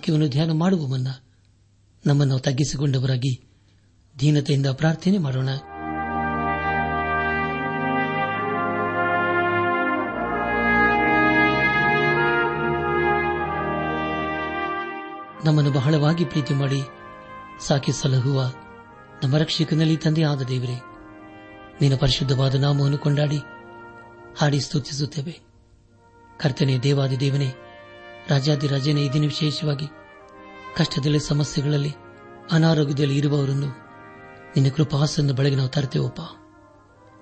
[0.00, 1.08] ವಾಕ್ಯವನ್ನು ಧ್ಯಾನ ಮಾಡುವ ಮುನ್ನ
[2.06, 3.44] ನಮ್ಮನ್ನು ತಗ್ಗಿಸಿಕೊಂಡವರಾಗಿ
[4.20, 5.48] ದೀನತೆಯಿಂದ ಪ್ರಾರ್ಥನೆ ಮಾಡೋಣ.
[15.44, 16.82] ನಮ್ಮನ್ನು ಬಹಳವಾಗಿ ಪ್ರೀತಿ ಮಾಡಿ
[17.60, 18.52] ಸಾಕಿ ಸಲಹುವ
[19.22, 20.80] ನಮ್ಮ ರಕ್ಷಕನಲ್ಲಿ ತಂದೆ ಆದ ದೇವರೇ,
[21.80, 23.38] ನಿನ್ನ ಪರಿಶುದ್ಧವಾದ ನಾಮವನ್ನು ಕೊಂಡಾಡಿ
[24.38, 25.40] ಹಾಡಿ ಸ್ತುತಿಸುತ್ತೇವೆ.
[26.40, 27.52] ಕರ್ತನೆ ದೇವಾದಿ ದೇವನೇ
[28.28, 29.86] ರಾಜಾದಿರಾಜನೇ ಈ ದಿನ ವಿಶೇಷವಾಗಿ
[30.76, 31.94] ಕಷ್ಟದಲ್ಲಿ ಸಮಸ್ಯೆಗಳಲ್ಲಿ
[32.52, 33.66] ಅನಾರೋಗ್ಯದಲ್ಲಿ ಇರುವವರನ್ನು
[34.56, 36.20] ನಿನ್ನ ಕೃಪಾಸನ್ನು ಬಳಗೆ ನಾವು ತರ್ತೇವಪ್ಪ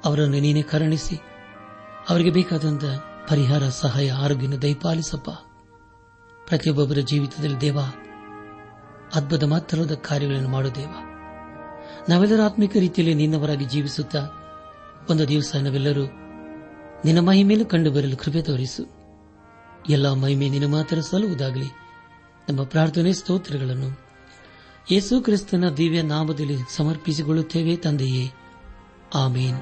[0.05, 1.17] ಅವರನ್ನು ನೀನೇ ಕರುಣಿಸಿ,
[2.09, 2.85] ಅವರಿಗೆ ಬೇಕಾದಂತ
[3.29, 5.31] ಪರಿಹಾರ, ಸಹಾಯ, ಆರೋಗ್ಯನ ದಯಪಾಲಿಸಪ್ಪ
[6.47, 7.79] ಪ್ರತಿಯೊಬ್ಬೊಬ್ಬರ ಜೀವಿತದಲ್ಲಿ ದೇವ,
[9.15, 10.89] ಅದ್ಭುತ ಮಾತ್ರವಾದ ಕಾರ್ಯಗಳನ್ನು ಮಾಡು ದೇವ.
[12.09, 14.27] ನಾವೆಲ್ಲರೂ ಆತ್ಮಿಕ ರೀತಿಯಲ್ಲಿ ನಿನ್ನವರಾಗಿ ಜೀವಿಸುತ್ತಾ,
[15.11, 16.05] ಒಂದು ದಿವಸ ನಾವೆಲ್ಲರೂ
[17.05, 18.98] ನಿನ್ನ ಮಹಿಮೇಲೆ ಕಂಡುಬರಲು ಕೃಪೆ ತೋರಿಸು.
[19.89, 21.67] ಎಲ್ಲ ಮಹಿಮೆ ನಿನ್ನ ಮಾತ್ರ ಸಲ್ಲುವುದಾಗಲಿ.
[22.49, 24.01] ನಮ್ಮ ಪ್ರಾರ್ಥನೆ ಸ್ತೋತ್ರಗಳನ್ನು.
[24.91, 28.31] ಯೇಸು ಕ್ರಿಸ್ತನ ದಿವ್ಯ ನಾಮದಲ್ಲಿ ಸಮರ್ಪಿಸಿಕೊಳ್ಳುತ್ತೇವೆ ತಂದೆಯೇ.
[29.15, 29.55] ಆಮೇನ್.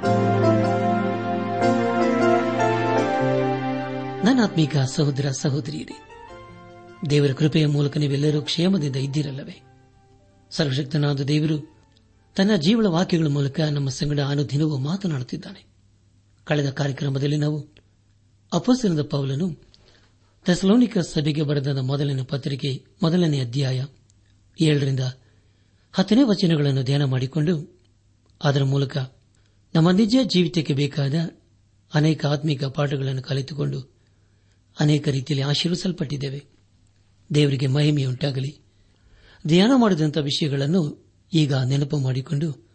[4.25, 6.09] ನನ್ನ ಆತ್ಮೀಕ ಸಹೋದರ ಸಹೋದರಿಯರೇ,
[7.11, 9.63] ದೇವರ ಕೃಪೆಯ ಮೂಲಕ ನೀವೆಲ್ಲರೂ ಕ್ಷೇಮದಿಂದ ಇದ್ದಿರಲ್ಲವೇ?
[10.51, 11.77] ಸರ್ವಶಕ್ತನಾದ ದೇವರು
[12.37, 15.67] ತನ್ನ ಜೀವನ ವಾಕ್ಯಗಳ ಮೂಲಕ ನಮ್ಮ ಸಂಗಡ ಅನುದಿನವೂ ಮಾತನಾಡುತ್ತಿದ್ದಾನೆ.
[16.45, 17.67] ಕಳೆದ ಕಾರ್ಯಕ್ರಮದಲ್ಲಿ ನಾವು
[18.53, 19.66] ಅಪಸನದ ಪೌಲನು
[20.47, 23.85] ಥೆಸಲೋನಿಕ ಸಭೆಗೆ ಬರೆದ ಮೊದಲನೇ ಪತ್ರಿಕೆ ಮೊದಲನೇ ಅಧ್ಯಾಯ
[24.61, 25.01] ಏಳರಿಂದ
[25.93, 27.81] ಹತ್ತನೇ ವಚನಗಳನ್ನು ಧ್ಯಾನ ಮಾಡಿಕೊಂಡು
[28.43, 28.99] ಅದರ ಮೂಲಕ
[29.75, 31.15] ನಮ್ಮ ನಿಜ ಜೀವಿತಕ್ಕೆ ಬೇಕಾದ
[31.95, 33.95] ಅನೇಕ ಆತ್ಮಿಕ ಪಾಠಗಳನ್ನು ಕಲಿತುಕೊಂಡು
[34.81, 36.45] ಅನೇಕ ರೀತಿಯಲ್ಲಿ ಆಶೀರ್ವಿಸಲ್ಪಟ್ಟಿದ್ದೇವೆ.
[37.35, 38.61] ದೇವರಿಗೆ ಮಹಿಮೆಯುಂಟಾಗಲಿ.
[39.47, 42.69] ಧ್ಯಾನ ಮಾಡಿದಂಥ ವಿಷಯಗಳನ್ನು ಈಗ ನೆನಪು ಮಾಡಿಕೊಂಡು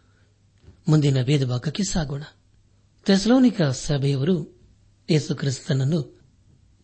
[0.88, 2.22] ಮುಂದಿನ ಭೇದಭಾಗಕ್ಕೆ ಸಾಗೋಣ.
[3.04, 4.60] ಥೆಸಲೋನಿಕ ಸಭೆಯವರು
[5.10, 6.21] ಯೇಸು ಕ್ರಿಸ್ತನನ್ನು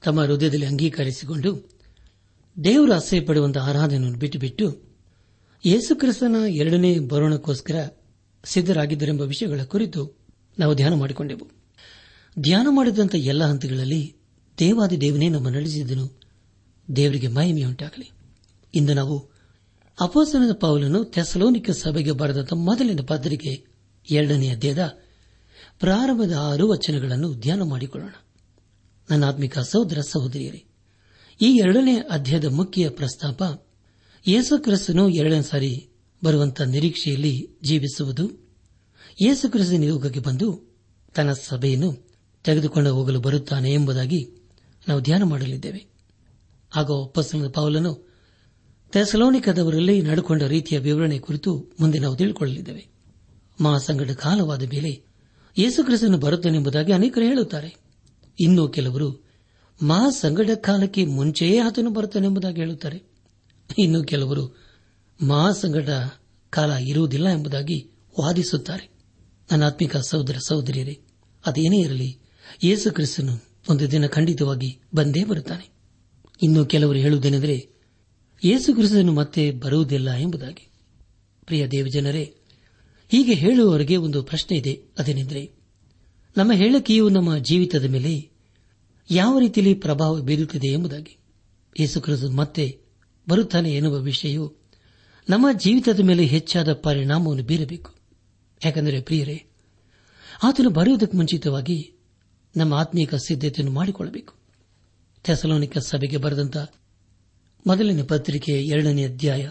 [0.04, 1.70] ತಮ್ಮ ಹೃದಯದಲ್ಲಿ ಅಂಗೀಕರಿಸಿಕೊಂಡು
[2.64, 4.88] ದೇವರು ಅಸಹ್ಯ ಪಡುವಂತಹ ಆರಾಧನೆಯನ್ನು ಬಿಟ್ಟುಬಿಟ್ಟು
[5.64, 7.88] ಯೇಸುಕ್ರಿಸ್ತನ ಎರಡನೇ ಬರೋಣಕ್ಕೋಸ್ಕರ
[8.44, 10.18] ಸಿದ್ದರಾಗಿದ್ದರೆಂಬ ವಿಷಯಗಳ ಕುರಿತು
[10.58, 11.48] ನಾವು ಧ್ಯಾನ ಮಾಡಿಕೊಂಡೆವು.
[12.38, 14.16] ಧ್ಯಾನ ಮಾಡಿದಂಥ ಎಲ್ಲ ಹಂತಗಳಲ್ಲಿ
[14.58, 16.20] ದೇವಾದಿ ದೇವನೇ ನಮ್ಮ ನಡೆಸಿದನು
[16.96, 18.10] ದೇವರಿಗೆ ಮಹಿಮೆಯುಂಟಾಗಲಿ.
[18.74, 19.30] ಇಂದು ನಾವು
[20.00, 23.64] ಅಪಾಸನದ ಪಾವಲನ್ನು ಥೆಸಲೋನಿಕ ಸಭೆಗೆ ಬರೆದ ಮೊದಲಿನ ಪತ್ರಿಕೆ
[24.10, 24.98] ಎರಡನೇ ಅಧ್ಯಾಯದ
[25.80, 28.12] ಪ್ರಾರಂಭದ ಆರು ವಚನಗಳನ್ನು ಧ್ಯಾನ ಮಾಡಿಕೊಳ್ಳೋಣ.
[29.10, 30.64] ನನ್ನ ಆತ್ಮಿಕ ಸಹೋದರ ಸಹೋದರಿಯರೇ,
[31.40, 33.66] ಈ ಎರಡನೇ ಅಧ್ಯಾಯದ ಮುಖ್ಯ ಪ್ರಸ್ತಾಪ
[34.28, 35.88] ಯೇಸುಕ್ರಿಸ್ತನು ಎರಡನೇ ಸಾರಿ
[36.24, 38.30] ಬರುವಂತಹ ನಿರೀಕ್ಷೆಯಲ್ಲಿ ಜೀವಿಸುವುದು.
[39.22, 40.76] ಯೇಸುಕ್ರಿಸ್ತನ ಯೋಗಕ್ಕೆ ಬಂದು
[41.14, 42.08] ತನ್ನ ಸಭೆಯನ್ನು
[42.44, 44.48] ತೆಗೆದುಕೊಂಡು ಹೋಗಲು ಬರುತ್ತಾನೆ ಎಂಬುದಾಗಿ
[44.88, 45.86] ನಾವು ಧ್ಯಾನ ಮಾಡಲಿದ್ದೇವೆ.
[46.70, 48.08] ಹಾಗೂ ಒಪ್ಪಸನದ ಪೌಲನು
[48.92, 52.86] ತೆಸಲೋನಿಕದವರಲ್ಲಿ ನಡೆಕೊಂಡ ರೀತಿಯ ವಿವರಣೆ ಕುರಿತು ಮುಂದೆ ನಾವು ತಿಳಿದುಕೊಳ್ಳಲಿದ್ದೇವೆ
[53.60, 55.02] ಮಹಾಸಂಗಡ ಕಾಲವಾದ ಮೇಲೆ
[55.58, 57.87] ಯೇಸುಕ್ರಿಸ್ತನು ಬರುತ್ತಾನೆಂಬುದಾಗಿ ಅನೇಕರು ಹೇಳುತ್ತಾರೆ.
[58.40, 59.28] ಇನ್ನೂ ಕೆಲವರು
[59.82, 63.02] ಮಹಾಸಂಗಡ ಕಾಲಕ್ಕೆ ಮುಂಚೆಯೇ ಆತನು ಬರುತ್ತಾನೆಂಬುದಾಗಿ ಹೇಳುತ್ತಾರೆ.
[63.78, 64.56] ಇನ್ನು ಕೆಲವರು
[65.26, 65.88] ಮಹಾಸಂಗಡ
[66.50, 67.90] ಕಾಲ ಇರುವುದಿಲ್ಲ ಎಂಬುದಾಗಿ
[68.20, 68.90] ವಾದಿಸುತ್ತಾರೆ.
[69.50, 71.00] ನನ್ನ ಆತ್ಮಿಕ ಸಹೋದರ ಸಹೋದರಿಯರೇ,
[71.46, 72.18] ಅದೇನೇ ಇರಲಿ,
[72.62, 75.70] ಯೇಸು ಕ್ರಿಸ್ತನು ಒಂದು ದಿನ ಖಂಡಿತವಾಗಿ ಬಂದೇ ಬರುತ್ತಾನೆ.
[76.42, 77.68] ಇನ್ನು ಕೆಲವರು ಹೇಳುವುದೇನೆಂದರೆ,
[78.44, 80.70] ಯೇಸು ಕ್ರಿಸ್ತನು ಮತ್ತೆ ಬರುವುದಿಲ್ಲ ಎಂಬುದಾಗಿ.
[81.44, 82.34] ಪ್ರಿಯ ದೇವಜನರೇ,
[83.08, 84.82] ಹೀಗೆ ಹೇಳುವವರಿಗೆ ಒಂದು ಪ್ರಶ್ನೆ ಇದೆ.
[84.98, 85.52] ಅದೇನೆಂದರೆ,
[86.36, 88.27] ನಮ್ಮ ಹೇಳಿಕೆಯು ನಮ್ಮ ಜೀವಿತದ ಮೇಲೆ
[89.10, 91.18] ಯಾವ ರೀತಿಯಲ್ಲಿ ಪ್ರಭಾವ ಬೀರುತ್ತಿದೆ ಎಂಬುದಾಗಿ
[91.80, 92.80] ಯೇಸು ಕ್ರಿಸ್ತ ಮತ್ತೆ
[93.28, 94.58] ಬರುತ್ತಾನೆ ಎನ್ನುವ ವಿಷಯವು
[95.30, 97.94] ನಮ್ಮ ಜೀವಿತದ ಮೇಲೆ ಹೆಚ್ಚಾದ ಪರಿಣಾಮವನ್ನು ಬೀರಬೇಕು.
[98.64, 99.44] ಯಾಕೆಂದರೆ ಪ್ರಿಯರೇ,
[100.42, 101.92] ಆತನು ಬರೆಯುವುದಕ್ಕೆ ಮುಂಚಿತವಾಗಿ
[102.56, 104.34] ನಮ್ಮ ಆತ್ಮೀಕ ಸಿದ್ಧತೆಯನ್ನು ಮಾಡಿಕೊಳ್ಳಬೇಕು.
[105.24, 106.56] ಥೆಸಲೋನಿಕ ಸಭೆಗೆ ಬರೆದಂತ
[107.66, 109.50] ಮೊದಲನೇ ಪತ್ರಿಕೆ ಎರಡನೇ ಅಧ್ಯಾಯ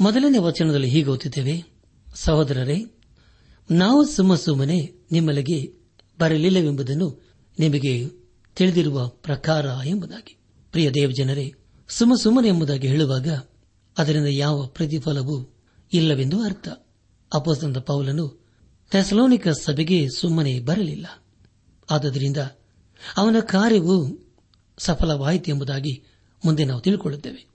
[0.00, 1.64] ಮೊದಲನೇ ವಚನದಲ್ಲಿ ಹೀಗೆ ಓದುತ್ತೇವೆ,
[2.14, 2.84] ಸಹೋದರರೇ,
[3.70, 5.72] ನಾವು ಸುಮ್ಮ ಸುಮ್ಮನೆ ನಿಮ್ಮಲ್ಲಿಗೆ
[6.20, 7.22] ಬರಲಿಲ್ಲವೆಂಬುದನ್ನು
[7.58, 8.27] ನಿಮಗೆ
[8.58, 10.36] ತಿಳಿದಿರುವ ಪ್ರಕಾರ ಎಂಬುದಾಗಿ.
[10.70, 11.52] ಪ್ರಿಯ ದೇವಜನರೇ,
[11.88, 13.28] ಸುಮ ಸುಮ್ಮನೆ ಎಂಬುದಾಗಿ ಹೇಳುವಾಗ
[13.98, 15.54] ಅದರಿಂದ ಯಾವ ಪ್ರತಿಫಲವೂ
[15.92, 16.68] ಇಲ್ಲವೆಂದು ಅರ್ಥ.
[17.34, 18.44] ಅಪೋಸ್ತಂದ ಪೌಲನು
[18.90, 21.06] ಥೆಸಲೋನಿಕ ಸಭೆಗೆ ಸುಮ್ಮನೆ ಬರಲಿಲ್ಲ.
[21.90, 22.36] ಆದ್ದರಿಂದ
[23.16, 24.26] ಅವನ ಕಾರ್ಯವು
[24.78, 26.02] ಸಫಲವಾಯಿತು ಎಂಬುದಾಗಿ
[26.44, 27.46] ಮುಂದೆ ನಾವು ತಿಳಿದುಕೊಳ್ಳುತ್ತೇವೆ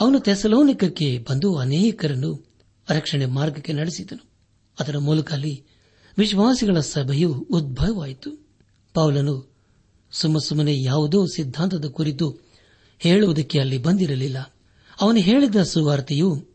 [0.00, 2.56] ಅವನು ಥೆಸಲೋನಿಕಕ್ಕೆ ಬಂದು ಅನೇಕರನ್ನು
[2.90, 4.30] ರಕ್ಷಣೆ ಮಾರ್ಗಕ್ಕೆ ನಡೆಸಿದನು.
[4.80, 5.64] ಅದರ ಮೂಲಕ ಅಲ್ಲಿ
[6.18, 8.30] ವಿಶ್ವಾಸಿಗಳ ಸಭೆಯು ಉದ್ಭವವಾಯಿತು.
[8.94, 9.57] ಪೌಲನು
[10.10, 12.38] ಸುಮ್ಮ ಸುಮ್ಮನೆ ಯಾವುದೋ ಸಿದ್ಧಾಂತದ ಕುರಿತು
[12.98, 14.54] ಹೇಳುವುದಕ್ಕೆ ಅಲ್ಲಿ ಬಂದಿರಲಿಲ್ಲ.
[15.00, 16.46] ಅವನು ಹೇಳಿದ ಸುವಾರ್ತೆಯು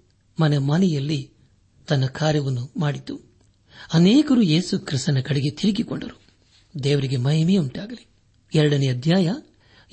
[0.42, 1.32] ಮನೆ ಮನೆಯಲ್ಲಿ
[1.88, 3.20] ತನ್ನ ಕಾರ್ಯವನ್ನು ಮಾಡಿತು.
[3.94, 6.22] ಅನೇಕರು ಯೇಸು ಕ್ರಿಸ್ತನ ಕಡೆಗೆ ತಿರುಗಿಕೊಂಡರು.
[6.84, 8.08] ದೇವರಿಗೆ ಮಹಿಮೆಯುಂಟಾಗಲಿ
[8.56, 9.34] ಎರಡನೇ ಅಧ್ಯಾಯ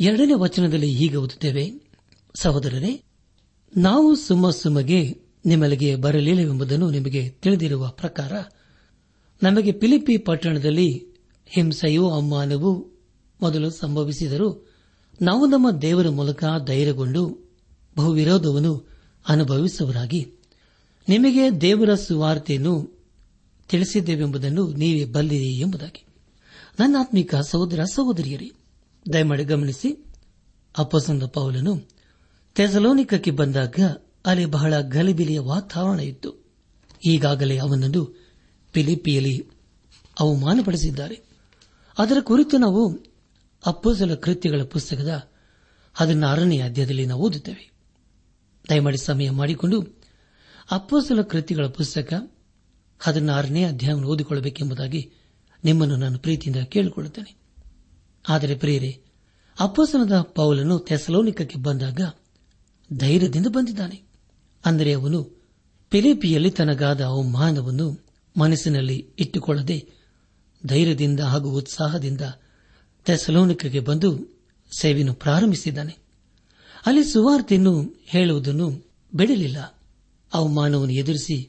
[0.01, 1.73] ಎರಡನೇ ವಚನದಲ್ಲಿ ಹೀಗೆ ಓದುತ್ತೇವೆ.
[2.35, 3.03] ಸಹೋದರರೇ,
[3.77, 8.33] ನಾವು ಸುಮ್ಮ ಸುಮ್ಮಗೆ ನಿಮ್ಮಲ್ಲಿಗೆ ಬರಲಿಲ್ಲವೆಂಬುದನ್ನು ನಿಮಗೆ ತಿಳಿದಿರುವ ಪ್ರಕಾರ,
[9.43, 11.05] ನಮಗೆ ಪಿಲಿಪಿ ಪಟ್ಟಣದಲ್ಲಿ
[11.47, 12.90] ಹಿಂಸೆಯೂ ಅವಮಾನವೂ
[13.43, 14.67] ಮೊದಲು ಸಂಭವಿಸಿದರೂ
[15.23, 17.51] ನಾವು ನಮ್ಮ ದೇವರ ಮೂಲಕ ಧೈರ್ಯಗೊಂಡು
[17.97, 18.89] ಬಹುವಿರೋಧವನ್ನು
[19.29, 20.33] ಅನುಭವಿಸುವರಾಗಿ
[21.09, 23.01] ನಿಮಗೆ ದೇವರ ಸುವಾರ್ತೆಯನ್ನು
[23.69, 26.07] ತಿಳಿಸಿದ್ದೇವೆಂಬುದನ್ನು ನೀವೇ ಬಲ್ಲಿರಿ ಎಂಬುದಾಗಿ.
[26.81, 28.51] ನನ್ನ ಆತ್ಮಿಕ ಸಹೋದರ ಸಹೋದರಿಯರೇ,
[29.13, 30.07] ದಯಮಾಡಿ ಗಮನಿಸಿ.
[30.79, 31.89] ಅಪ್ಪಸಂದ ಪೌಲನು
[32.55, 33.75] ತೆಸಲೋನಿಕಕ್ಕೆ ಬಂದಾಗ
[34.27, 36.47] ಅಲ್ಲಿ ಬಹಳ ಗಲಿಬಿಲಿಯ ವಾತಾವರಣ ಇತ್ತು.
[37.07, 38.31] ಈಗಾಗಲೇ ಅವನನ್ನು
[38.73, 39.51] ಪಿಲಿಪಿಯಲ್ಲಿ
[40.21, 41.21] ಅವಮಾನಪಡಿಸಿದ್ದಾರೆ.
[41.99, 43.10] ಅದರ ಕುರಿತು ನಾವು
[43.67, 45.31] ಅಪ್ಪಸಲ ಕೃತ್ಯಗಳ ಪುಸ್ತಕದ
[45.95, 47.71] ಹದಿನಾರನೇ ಅಧ್ಯಾಯದಲ್ಲಿ ನಾವು ಓದುತ್ತೇವೆ.
[48.69, 50.01] ದಯಮಾಡಿ ಸಮಯ ಮಾಡಿಕೊಂಡು
[50.71, 52.33] ಅಪ್ಪೋಸಲ ಕೃತಿಗಳ ಪುಸ್ತಕ
[52.99, 55.13] ಹದಿನಾರನೇ ಅಧ್ಯಾಯವನ್ನು ಓದಿಕೊಳ್ಳಬೇಕೆಂಬುದಾಗಿ
[55.65, 57.37] ನಿಮ್ಮನ್ನು ನಾನು ಪ್ರೀತಿಯಿಂದ ಕೇಳಿಕೊಳ್ಳುತ್ತೇನೆ.
[58.29, 59.03] ಆದರೆ ಪ್ರಿಯರೇ
[59.61, 62.01] ಅಪ್ಪಸನದ ಪೌಲನು ತೆಸಲೋನಿಕಕ್ಕೆ ಬಂದಾಗ
[62.93, 64.03] ಧೈರ್ಯದಿಂದ ಬಂದಿದ್ದಾನೆ.
[64.65, 65.41] ಅಂದರೆ ಅವನು
[65.91, 69.89] ಪಿಲಿಪಿಯಲ್ಲಿ ತನಗಾದ ಅವಮಾನವನ್ನು ಮನಸ್ಸಿನಲ್ಲಿ ಇಟ್ಟುಕೊಳ್ಳದೆ
[70.67, 72.21] ಧೈರ್ಯದಿಂದ ಹಾಗೂ ಉತ್ಸಾಹದಿಂದ
[73.05, 74.41] ತೆಸಲೋನಿಕಗೆ ಬಂದು
[74.79, 75.97] ಸೇವೆಯನ್ನು ಪ್ರಾರಂಭಿಸಿದ್ದಾನೆ.
[76.87, 79.81] ಅಲ್ಲಿ ಸುವಾರ್ತೆಯನ್ನು ಹೇಳುವುದನ್ನು ಬಿಡಲಿಲ್ಲ.
[80.35, 81.49] ಅವಮಾನವನ್ನು ಎದುರಿಸಿ,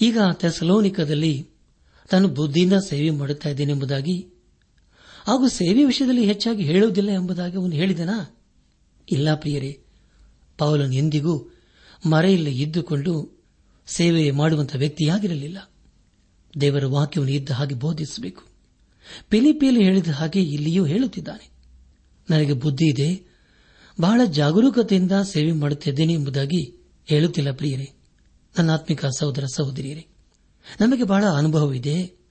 [0.00, 1.48] ಈಗ ತೆಸಲೋನಿಕದಲ್ಲಿ
[2.10, 4.26] ತನ್ನ ಬುದ್ಧಿಯಿಂದ ಸೇವೆ ಮಾಡುತ್ತಾ ಇದ್ದೇನೆಂಬುದಾಗಿ
[5.26, 8.36] ಹಾಗೂ ಸೇವೆ ವಿಷಯದಲ್ಲಿ ಹೆಚ್ಚಾಗಿ ಹೇಳುವುದಿಲ್ಲ ಎಂಬುದಾಗಿ ಅವನು ಹೇಳಿದನಾ?
[9.10, 9.80] ಇಲ್ಲ ಪ್ರಿಯರೇ,
[10.58, 11.54] ಪೌಲನು ಎಂದಿಗೂ
[12.06, 13.44] ಮರೆಯಲ್ಲಿ ಇದ್ದುಕೊಂಡು
[13.86, 15.70] ಸೇವೆ ಮಾಡುವಂತಹ ವ್ಯಕ್ತಿಯಾಗಿರಲಿಲ್ಲ.
[16.60, 18.51] ದೇವರ ವಾಕ್ಯವನ್ನು ಇದ್ದ ಹಾಗೆ ಬೋಧಿಸಬೇಕು.
[19.28, 21.50] ಪಿಲಿಪಿಯಲ್ಲಿ ಹೇಳಿದ ಹಾಗೆ ಇಲ್ಲಿಯೂ ಹೇಳುತ್ತಿದ್ದಾನೆ.
[22.30, 23.32] ನನಗೆ ಬುದ್ಧಿ ಇದೆ.
[24.00, 27.92] ಬಹಳ ಜಾಗರೂಕತೆಯಿಂದ ಸೇವೆ ಮಾಡುತ್ತಿದ್ದೇನೆ ಎಂಬುದಾಗಿ ಹೇಳುತ್ತಿಲ್ಲ ಪ್ರಿಯರೇ.
[28.58, 30.06] ನನ್ನ ಆತ್ಮಿಕ ಸಹೋದರ ಸಹೋದರಿಯರೇ,
[30.80, 32.22] ನಮಗೆ ಬಹಳ ಅನುಭವವಿದೆ.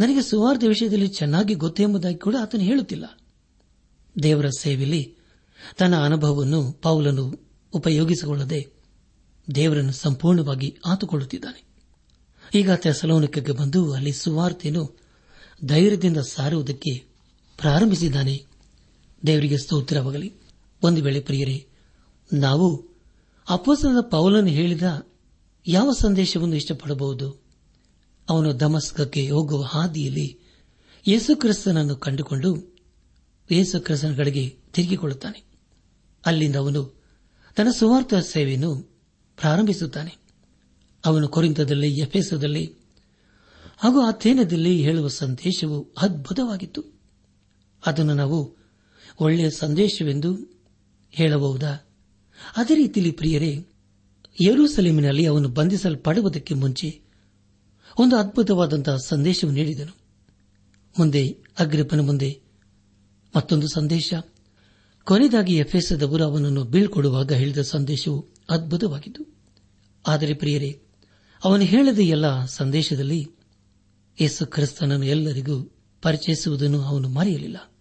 [0.00, 3.20] ನನಗೆ ಸುವಾರ್ಥ ವಿಷಯದಲ್ಲಿ ಚೆನ್ನಾಗಿ ಗೊತ್ತು ಎಂಬುದಾಗಿ ಕೂಡ ಆತನು ಹೇಳುತ್ತಿಲ್ಲ.
[4.22, 5.16] ದೇವರ ಸೇವೆಯಲ್ಲಿ
[5.78, 8.66] ತನ್ನ ಅನುಭವವನ್ನು ಪೌಲನು ಉಪಯೋಗಿಸಿಕೊಳ್ಳದೆ
[9.54, 11.68] ದೇವರನ್ನು ಸಂಪೂರ್ಣವಾಗಿ ಆತುಕೊಳ್ಳುತ್ತಿದ್ದಾನೆ.
[12.54, 15.07] ಈಗ ತೆಸಲೋನಿಕಕ್ಕೆ ಬಂದು ಅಲ್ಲಿ ಸುವಾರ್ತೆಯನ್ನು
[15.64, 17.04] ಧೈರ್ಯದಿಂದ ಸಾರುವುದಕ್ಕೆ
[17.58, 18.44] ಪ್ರಾರಂಭಿಸಿದ್ದಾನೆ.
[19.26, 20.32] ದೇವರಿಗೆ ಸ್ತೋತ್ರವಾಗಲಿ.
[20.82, 21.66] ಒಂದು ವೇಳೆ ಪ್ರಿಯರೇ,
[22.32, 22.86] ನಾವು
[23.48, 25.06] ಅಪ್ಪಸನದ ಪೌಲನ್ನು ಹೇಳಿದ
[25.66, 27.42] ಯಾವ ಸಂದೇಶವನ್ನು ಇಷ್ಟಪಡಬಹುದು?
[28.28, 30.38] ಅವನು ದಮಸ್ಕಕ್ಕೆ ಹೋಗುವ ಹಾದಿಯಲ್ಲಿ
[31.08, 32.78] ಯೇಸುಕ್ರಿಸ್ತನನ್ನು ಕಂಡುಕೊಂಡು
[33.50, 35.44] ಯೇಸುಕ್ರಿಸ್ತನ ಕಡೆಗೆ ತಿರುಗಿಕೊಳ್ಳುತ್ತಾನೆ.
[36.26, 37.02] ಅಲ್ಲಿಂದ ಅವನು
[37.56, 38.76] ತನ್ನ ಸುವಾರ್ಥ ಸೇವೆಯನ್ನು
[39.36, 40.16] ಪ್ರಾರಂಭಿಸುತ್ತಾನೆ.
[41.04, 42.77] ಅವನು ಕೊರಿಂತದಲ್ಲಿ ಎಫೆಸದಲ್ಲಿ
[43.78, 46.84] ಹಾಗೂ ಅಧ್ಯಯನದಲ್ಲಿ ಹೇಳುವ ಸಂದೇಶವು ಅದ್ಭುತವಾಗಿತ್ತು.
[47.86, 48.56] ಅದನ್ನು ನಾವು
[49.20, 50.38] ಒಳ್ಳೆಯ ಸಂದೇಶವೆಂದು
[51.10, 51.88] ಹೇಳಬಹುದಾ?
[52.56, 53.66] ಅದೇ ರೀತಿಯಲ್ಲಿ ಪ್ರಿಯರೇ,
[54.40, 57.00] ಯರೂಸಲೇಮಿನಲ್ಲಿ ಅವನು ಬಂಧಿಸಲ್ಪಡುವುದಕ್ಕೆ ಮುಂಚೆ
[57.98, 59.96] ಒಂದು ಅದ್ಭುತವಾದಂತಹ ಸಂದೇಶವನ್ನು ನೀಡಿದನು.
[60.98, 62.40] ಮುಂದೆ ಅಗ್ರಿಪನ ಮುಂದೆ
[63.36, 64.14] ಮತ್ತೊಂದು ಸಂದೇಶ.
[65.04, 69.24] ಕೊನೆಯದಾಗಿ ಎಫೆಸದವರು ಅವನನ್ನು ಬೀಳ್ಕೊಡುವಾಗ ಹೇಳಿದ ಸಂದೇಶವು ಅದ್ಭುತವಾಗಿತ್ತು.
[70.06, 70.80] ಆದರೆ ಪ್ರಿಯರೇ,
[71.44, 73.26] ಅವನು ಹೇಳಿದ ಎಲ್ಲ ಸಂದೇಶದಲ್ಲಿ
[74.20, 75.72] ಯೇಸು ಕ್ರಿಸ್ತನನ್ನು ಎಲ್ಲರಿಗೂ
[76.02, 77.72] ಪರಿಚಯಿಸುವುದನ್ನು ಅವನು ಮರೆಯಲಿಲ್ಲ.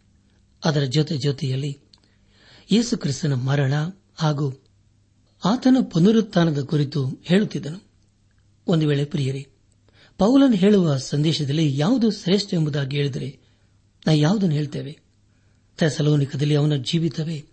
[0.65, 1.79] ಅದರ ಜೊತೆ ಜೊತೆಯಲ್ಲಿ
[2.71, 3.73] ಯೇಸು ಕ್ರಿಸ್ತನ ಮರಣ
[4.15, 4.63] ಹಾಗೂ
[5.45, 7.83] ಆತನ ಪುನರುತ್ಥಾನದ ಕುರಿತು ಹೇಳುತ್ತಿದ್ದನು.
[8.67, 9.47] ಒಂದು ವೇಳೆ ಪ್ರಿಯರೇ,
[10.17, 13.39] ಪೌಲನ್ ಹೇಳುವ ಸಂದೇಶದಲ್ಲಿ ಯಾವುದು ಶ್ರೇಷ್ಠ ಎಂಬುದಾಗಿ ಹೇಳಿದರೆ
[14.07, 14.99] ನಾ ಯಾವುದನ್ನು ಹೇಳ್ತೇವೆ?
[15.77, 17.45] ತೆಸಲೋನಿಕದಲ್ಲಿ ಅವನ ಜೀವಿತವೇ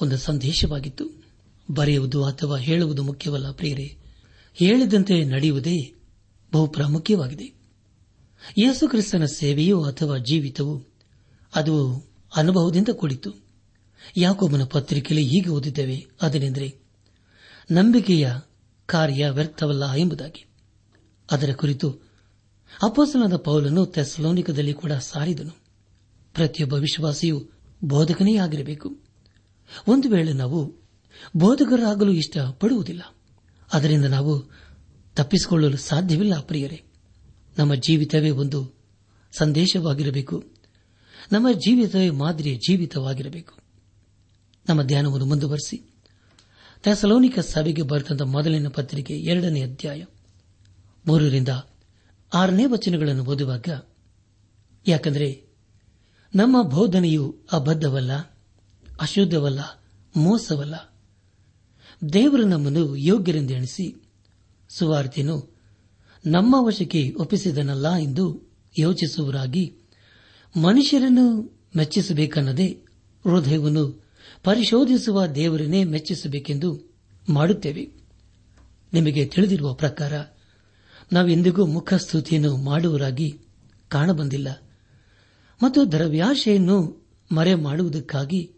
[0.00, 1.24] ಒಂದು ಸಂದೇಶವಾಗಿತ್ತು.
[1.70, 3.96] ಬರೆಯುವುದು ಅಥವಾ ಹೇಳುವುದು ಮುಖ್ಯವಲ್ಲ ಪ್ರಿಯರೇ,
[4.54, 5.94] ಹೇಳಿದಂತೆ ನಡೆಯುವುದೇ
[6.52, 7.55] ಬಹು ಪ್ರಾಮುಖ್ಯವಾಗಿದೆ.
[8.58, 10.82] ಯೇಸುಕ್ರಿಸ್ತನ ಸೇವೆಯೋ ಅಥವಾ ಜೀವಿತವು,
[11.54, 12.04] ಅದು
[12.36, 13.32] ಅನುಭವದಿಂದ ಕೂಡಿತು
[14.16, 16.78] ಯಾಕೊಬ್ಬನ ಪತ್ರಿಕೆಯಲ್ಲಿ ಹೀಗೆ ಓದಿದ್ದೇವೆ, ಅದನೆಂದರೆ,
[17.70, 18.30] ನಂಬಿಕೆಯ
[18.86, 20.46] ಕಾರ್ಯ ವ್ಯರ್ಥವಲ್ಲ ಎಂಬುದಾಗಿ.
[21.30, 21.90] ಅದರ ಕುರಿತು
[22.82, 25.50] ಅಪ್ಪಸನಾದ ಪೌಲನ್ನು ತೆಸ್ಲೋನಿಕದಲ್ಲಿ ಕೂಡ ಸಾರಿದನು.
[26.34, 27.50] ಪ್ರತಿಯೊಬ್ಬ ವಿಶ್ವಾಸಿಯು
[27.84, 28.96] ಬೋಧಕನೇ ಆಗಿರಬೇಕು.
[29.88, 30.74] ಒಂದು ವೇಳೆ ನಾವು
[31.36, 33.14] ಬೋಧಕರಾಗಲು ಇಷ್ಟಪಡುವುದಿಲ್ಲ,
[33.72, 34.50] ಅದರಿಂದ ನಾವು
[35.16, 36.82] ತಪ್ಪಿಸಿಕೊಳ್ಳಲು ಸಾಧ್ಯವಿಲ್ಲ, ಪ್ರಿಯರೇ.
[37.58, 38.74] ನಮ್ಮ ಜೀವಿತವೇ ಒಂದು
[39.38, 40.44] ಸಂದೇಶವಾಗಿರಬೇಕು.
[41.32, 43.54] ನಮ್ಮ ಜೀವಿತವೇ ಮಾದರಿಯ ಜೀವಿತವಾಗಿರಬೇಕು.
[44.68, 45.90] ನಮ್ಮ ಧ್ಯಾನವನ್ನು ಮುಂದುವರೆಸಿ.
[46.82, 50.04] ತೆಸಲೋನಿಕ ಸಭೆಗೆ ಬರೆದಂತಹ ಮೊದಲಿನ ಪತ್ರಿಕೆ ಎರಡನೇ ಅಧ್ಯಾಯ
[51.06, 51.48] ಮೂರರಿಂದ
[52.34, 53.68] ಆರನೇ ವಚನಗಳನ್ನು ಓದುವಾಗ,
[54.86, 55.46] ಯಾಕಂದರೆ
[56.34, 58.12] ನಮ್ಮ ಬೋಧನೆಯು ಅಬದ್ಧವಲ್ಲ,
[59.00, 59.60] ಅಶುದ್ಧವಲ್ಲ,
[60.16, 60.92] ಮೋಸವಲ್ಲ.
[62.12, 64.10] ದೇವರು ನಮ್ಮನ್ನು ಯೋಗ್ಯರೆಂದು ಎಣಿಸಿ
[64.68, 65.55] ಸುವಾರ್ತೆಯನ್ನು
[66.26, 68.42] ನಮ್ಮ ವಶಕ್ಕೆ ಒಪ್ಪಿಸಿದನಲ್ಲ ಎಂದು
[68.78, 69.74] ಯೋಚಿಸುವರಾಗಿ
[70.56, 72.66] ಮನುಷ್ಯರನ್ನು ಮೆಚ್ಚಿಸಬೇಕನ್ನದೇ
[73.24, 74.04] ಹೃದಯವನ್ನು
[74.44, 76.94] ಪರಿಶೋಧಿಸುವ ದೇವರನ್ನೇ ಮೆಚ್ಚಿಸಬೇಕೆಂದು
[77.28, 77.90] ಮಾಡುತ್ತೇವೆ.
[78.92, 80.12] ನಿಮಗೆ ತಿಳಿದಿರುವ ಪ್ರಕಾರ
[81.12, 83.38] ನಾವೆಂದಿಗೂ ಮುಖಸ್ತುತಿಯನ್ನು ಮಾಡುವರಾಗಿ
[83.88, 84.62] ಕಾಣಬಂದಿಲ್ಲ.
[85.62, 88.50] ಮತ್ತು ದ್ರವ್ಯಾಶೆಯನ್ನು ಮರೆ ಮಾಡುವುದಕ್ಕಾಗಿ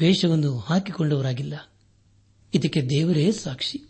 [0.00, 1.54] ವೇಷವನ್ನು ಹಾಕಿಕೊಂಡವರಾಗಿಲ್ಲ.
[2.54, 3.82] ಇದಕ್ಕೆ ದೇವರೇ ಸಾಕ್ಷಿ.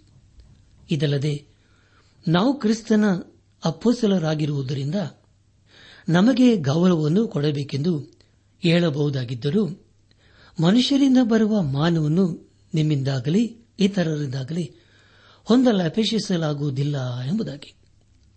[0.91, 1.52] ಇದಲ್ಲದೆ
[2.29, 3.05] ನಾವು ಕ್ರಿಸ್ತನ
[3.65, 4.95] ಅಪ್ಪೋಸಲರಾಗಿರುವುದರಿಂದ
[6.09, 8.23] ನಮಗೆ ಗೌರವವನ್ನು ಕೊಡಬೇಕೆಂದು
[8.63, 9.67] ಹೇಳಬಹುದಾಗಿದ್ದರೂ
[10.63, 14.75] ಮನುಷ್ಯರಿಂದ ಬರುವ ಮಾನವನ್ನು ನಿಮ್ಮಿಂದಾಗಲಿ ಇತರರಿಂದಾಗಲಿ
[15.45, 17.75] ಹೊಂದಲು ಅಪೇಕ್ಷಿಸಲಾಗುವುದಿಲ್ಲ ಎಂಬುದಾಗಿ.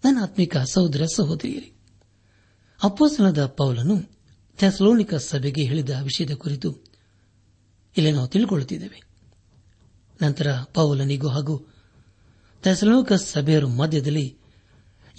[0.06, 1.74] ನನ್ನ ಆತ್ಮಿಕ ಸಹೋದರ ಸಹೋದರಿಯರಿ
[2.84, 4.12] ಅಪ್ಪೋಸಲದ ಪೌಲನು
[4.58, 6.78] ಥೆಸ್ಲೋನಿಕ ಸಭೆಗೆ ಹೇಳಿದ ವಿಷಯದ ಕುರಿತು
[7.98, 9.02] ಇಲ್ಲಿ ನಾವು ತಿಳಿದುಕೊಳ್ಳುತ್ತಿದ್ದೇವೆ.
[10.22, 11.68] ನಂತರ ಪೌಲನಿಗೂ ಹಾಗೂ
[12.66, 14.38] ಥೆಸ್ಲೋನಿಕ ಸಭೆಯರ ಮಧ್ಯದಲ್ಲಿ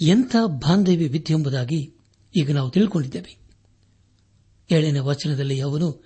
[0.01, 1.93] ಎಂಥ ಬಾಂಧವ್ಯವಿತ್ತು ಎಂಬುದಾಗಿ
[2.35, 3.37] ಈಗ ನಾವು ತಿಳಿದುಕೊಂಡಿದ್ದೇವೆ
[4.71, 6.05] ಏಳನೇ ವಚನದಲ್ಲಿ ಅವನು,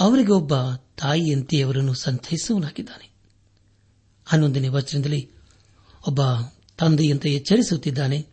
[0.00, 0.52] ಅವರಿಗೆ ಒಬ್ಬ
[0.98, 3.10] ತಾಯಿಯಂತೆ ಅವರನ್ನು ಸಂತೈಸುವನಾಗಿದ್ದಾನೆ
[4.26, 5.30] ಹನ್ನೊಂದನೇ ವಚನದಲ್ಲಿ
[6.08, 6.20] ಒಬ್ಬ
[6.78, 8.26] ತಂದೆಯಂತೆ ಎಚ್ಚರಿಸುತ್ತಿದ್ದಾನೆ.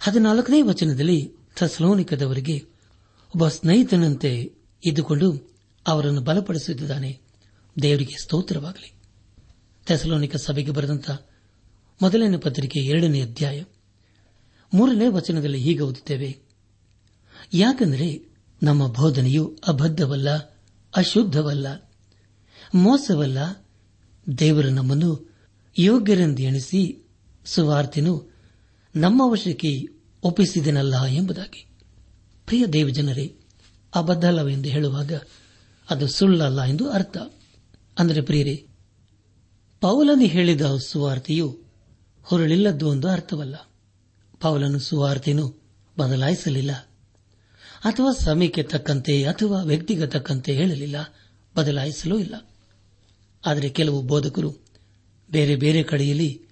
[0.00, 2.58] ಹದಿನಾಲ್ಕನೇ ವಚನದಲ್ಲಿ ಥಸ್ಲೋನಿಕದವರಿಗೆ
[3.28, 4.54] ಒಬ್ಬ ಸ್ನೇಹಿತನಂತೆ
[4.84, 7.20] ಇದ್ದುಕೊಂಡು ಅವರನ್ನು ಬಲಪಡಿಸುತ್ತಿದ್ದಾನೆ.
[7.82, 8.93] ದೇವರಿಗೆ ಸ್ತೋತ್ರವಾಗಲಿ.
[9.86, 11.10] ಥೆಸಲೋನಿಕ ಸಭೆಗೆ ಬರೆದಂತ
[12.02, 13.64] ಮೊದಲನೇ ಪತ್ರಿಕೆ ಎರಡನೇ ಅಧ್ಯಾಯ
[14.74, 16.38] ಮೂರನೇ ವಚನದಲ್ಲಿ ಹೀಗೆ ಓದುತ್ತೇವೆ.
[17.54, 20.28] ಯಾಕೆಂದರೆ ನಮ್ಮ ಬೋಧನೆಯು ಅಬದ್ಧವಲ್ಲ,
[20.96, 21.90] ಅಶುದ್ಧವಲ್ಲ,
[22.74, 23.66] ಮೋಸವಲ್ಲ.
[24.38, 25.34] ದೇವರು ನಮ್ಮನ್ನು
[25.78, 27.10] ಯೋಗ್ಯರೆಂದು ಎಣಿಸಿ
[27.44, 28.32] ಸುವಾರ್ತಿನು
[28.96, 29.86] ನಮ್ಮ ವಶಕ್ಕೆ
[30.22, 31.66] ಒಪ್ಪಿಸಿದನಲ್ಲ ಎಂಬುದಾಗಿ.
[32.46, 33.36] ಪ್ರಿಯ ದೇವಜನರೇ
[33.94, 35.12] ಅಬದ್ಧಲ್ಲವೆಂದು ಹೇಳುವಾಗ
[35.90, 37.16] ಅದು ಸುಳ್ಳಲ್ಲ ಎಂದು ಅರ್ಥ.
[37.98, 38.66] ಅಂದರೆ ಪ್ರಿಯರೇ
[39.84, 41.58] ಪೌಲನು ಹೇಳಿದ ಸುವಾರ್ತೆಯು
[42.22, 43.70] ಹೊರಳಿಲ್ಲದ್ದು ಒಂದು ಅರ್ಥವಲ್ಲ.
[44.40, 45.62] ಪೌಲನು ಸುವಾರ್ತೆಯನ್ನು
[45.98, 46.72] ಬದಲಾಯಿಸಲಿಲ್ಲ.
[47.84, 51.14] ಅಥವಾ ಸಮಯಕ್ಕೆ ತಕ್ಕಂತೆ ಅಥವಾ ವ್ಯಕ್ತಿಗೆ ತಕ್ಕಂತೆ ಹೇಳಲಿಲ್ಲ.
[51.56, 52.50] ಬದಲಾಯಿಸಲೂ ಇಲ್ಲ.
[53.46, 54.56] ಆದರೆ ಕೆಲವು ಬೋಧಕರು
[55.30, 56.42] ಬೇರೆ ಬೇರೆ ಕಡೆಯಲ್ಲಿ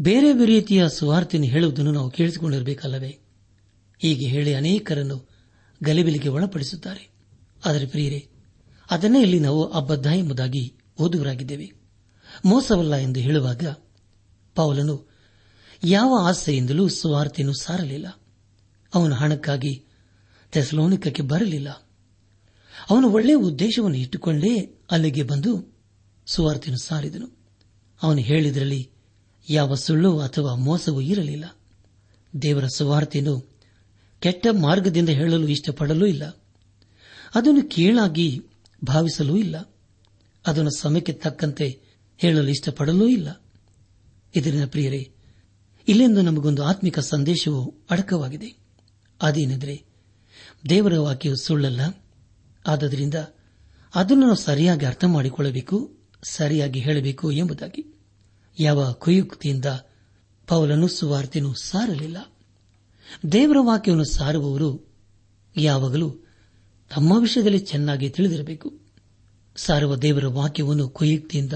[0.00, 3.18] ಬೇರೆ ಬೇರೆ ರೀತಿಯ ಸುವಾರ್ತೆಯನ್ನು ಹೇಳುವುದನ್ನು ನಾವು ಕೇಳಿಸಿಕೊಂಡಿರಬೇಕಲ್ಲವೇ?
[3.98, 5.28] ಹೀಗೆ ಹೇಳಿ ಅನೇಕರನ್ನು
[5.82, 7.10] ಗಲಿಬಿಲಿಗೆ ಒಳಪಡಿಸುತ್ತಾರೆ.
[7.64, 8.28] ಆದರೆ ಪ್ರಿಯರೇ,
[8.90, 11.83] ಅದನ್ನೇ ಇಲ್ಲಿ ನಾವು ಅಬದ್ಧ ಎಂಬುದಾಗಿ ಓದುವರಾಗಿದ್ದೇವೆ
[12.44, 13.76] ಮೋಸವಲ್ಲ ಎಂದು ಹೇಳುವಾಗ
[14.54, 15.08] ಪೌಲನು
[15.84, 18.20] ಯಾವ ಆಸೆಯಿಂದಲೂ ಸುವಾರ್ತೆಯನ್ನು ಸಾರಲಿಲ್ಲ.
[18.94, 19.84] ಅವನು ಹಣಕ್ಕಾಗಿ
[20.52, 21.68] ತೆಸಲೋನಿಕಕ್ಕೆ ಬರಲಿಲ್ಲ.
[22.90, 25.78] ಅವನು ಒಳ್ಳೆಯ ಉದ್ದೇಶವನ್ನು ಇಟ್ಟುಕೊಂಡೇ ಅಲ್ಲಿಗೆ ಬಂದು
[26.26, 27.38] ಸುವಾರ್ತೆಯನ್ನು ಸಾರಿದನು.
[28.02, 28.90] ಅವನು ಹೇಳಿದರಲ್ಲಿ,
[29.50, 31.56] ಯಾವ ಸುಳ್ಳು ಅಥವಾ ಮೋಸವೂ ಇರಲಿಲ್ಲ.
[32.42, 33.54] ದೇವರ ಸುವಾರ್ತೆಯನ್ನು
[34.20, 36.26] ಕೆಟ್ಟ ಮಾರ್ಗದಿಂದ ಹೇಳಲು ಇಷ್ಟಪಡಲೂ ಇಲ್ಲ.
[37.34, 38.42] ಅದನ್ನು ಕೀಳಾಗಿ
[38.84, 39.70] ಭಾವಿಸಲೂ ಇಲ್ಲ.
[40.46, 41.83] ಅದನ್ನು ಸಮಯಕ್ಕೆ ತಕ್ಕಂತೆ
[42.24, 43.42] ಹೇಳಲು ಇಷ್ಟಪಡಲೂ ಇಲ್ಲ.
[44.36, 45.12] ಇದರಿಂದ ಪ್ರಿಯರೇ,
[45.88, 48.58] ಇಲ್ಲಿಂದ ನಮಗೊಂದು ಆತ್ಮಿಕ ಸಂದೇಶವು ಅಡಕವಾಗಿದೆ.
[49.22, 49.84] ಅದೇನೆಂದರೆ,
[50.68, 51.80] ದೇವರ ವಾಕ್ಯವು ಸುಳ್ಳಲ್ಲ.
[52.66, 53.14] ಆದ್ದರಿಂದ
[53.94, 57.94] ಅದನ್ನು ನಾವು ಸರಿಯಾಗಿ ಅರ್ಥ ಮಾಡಿಕೊಳ್ಳಬೇಕು, ಸರಿಯಾಗಿ ಹೇಳಬೇಕು ಎಂಬುದಾಗಿ.
[58.58, 59.64] ಯಾವ ಕುಯುಕ್ತಿಯಿಂದ
[60.46, 62.32] ಪೌಲನು ಸುವಾರ್ತೆಯನ್ನು ಸಾರಲಿಲ್ಲ.
[63.32, 64.94] ದೇವರ ವಾಕ್ಯವನ್ನು ಸಾರುವವರು
[65.56, 66.10] ಯಾವಾಗಲೂ
[66.94, 68.80] ತಮ್ಮ ವಿಷಯದಲ್ಲಿ ಚೆನ್ನಾಗಿ ತಿಳಿದಿರಬೇಕು.
[69.56, 71.52] ಸಾರುವ ದೇವರ ವಾಕ್ಯವನ್ನು ಕುಯುಕ್ತಿಯಿಂದ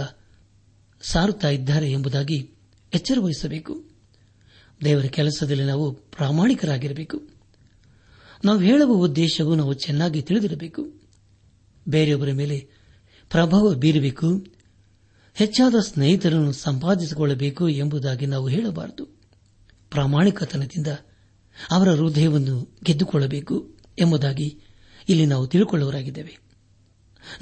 [1.03, 2.51] ಸಾರುತ್ತಾ ಇದ್ದಾರೆ ಎಂಬುದಾಗಿ
[2.95, 3.85] ಎಚ್ಚರ ವಹಿಸಬೇಕು.
[4.85, 7.29] ದೇವರ ಕೆಲಸದಲ್ಲಿ ನಾವು ಪ್ರಾಮಾಣಿಕರಾಗಿರಬೇಕು.
[8.45, 10.93] ನಾವು ಹೇಳುವ ಉದ್ದೇಶವು ನಾವು ಚೆನ್ನಾಗಿ ತಿಳಿದಿರಬೇಕು.
[11.89, 12.69] ಬೇರೆಯವರ ಮೇಲೆ
[13.31, 14.47] ಪ್ರಭಾವ ಬೀರಬೇಕು.
[15.35, 19.05] ಹೆಚ್ಚಾದ ಸ್ನೇಹಿತರನ್ನು ಸಂಪಾದಿಸಿಕೊಳ್ಳಬೇಕು ಎಂಬುದಾಗಿ ನಾವು ಹೇಳಬಾರದು.
[19.91, 20.87] ಪ್ರಾಮಾಣಿಕತನದಿಂದ
[21.71, 24.59] ಅವರ ಹೃದಯವನ್ನು ಗೆದ್ದುಕೊಳ್ಳಬೇಕು ಎಂಬುದಾಗಿ
[25.09, 26.39] ಇಲ್ಲಿ ನಾವು ತಿಳುಕೊಳ್ಳುವರಾಗಿದ್ದೇವೆ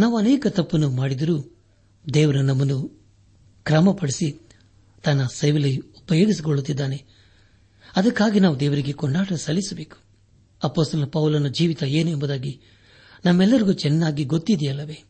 [0.00, 1.56] ನಾವು ಅನೇಕ ತಪ್ಪನ್ನು ಮಾಡಿದರೂ
[2.14, 3.05] ದೇವರ ನಮ್ಮನ್ನು
[3.66, 4.40] ಕ್ರಮಪಡಿಸಿ
[5.04, 7.04] ತನ್ನ ಸೇವೆಯಲ್ಲಿ ಉಪಯೋಗಿಸಿಕೊಳ್ಳುತ್ತಿದ್ದಾನೆ.
[7.96, 9.96] ಅದಕ್ಕಾಗಿ ನಾವು ದೇವರಿಗೆ ಕೊಂಡಾಟ ಸಲ್ಲಿಸಬೇಕು.
[10.62, 12.60] ಅಪ್ಪಸಲ ಪೌಲನ ಜೀವಿತ ಏನು ಎಂಬುದಾಗಿ
[13.24, 15.02] ನಮ್ಮೆಲ್ಲರಿಗೂ ಚೆನ್ನಾಗಿ ಗೊತ್ತಿದೆಯಲ್ಲವೇ?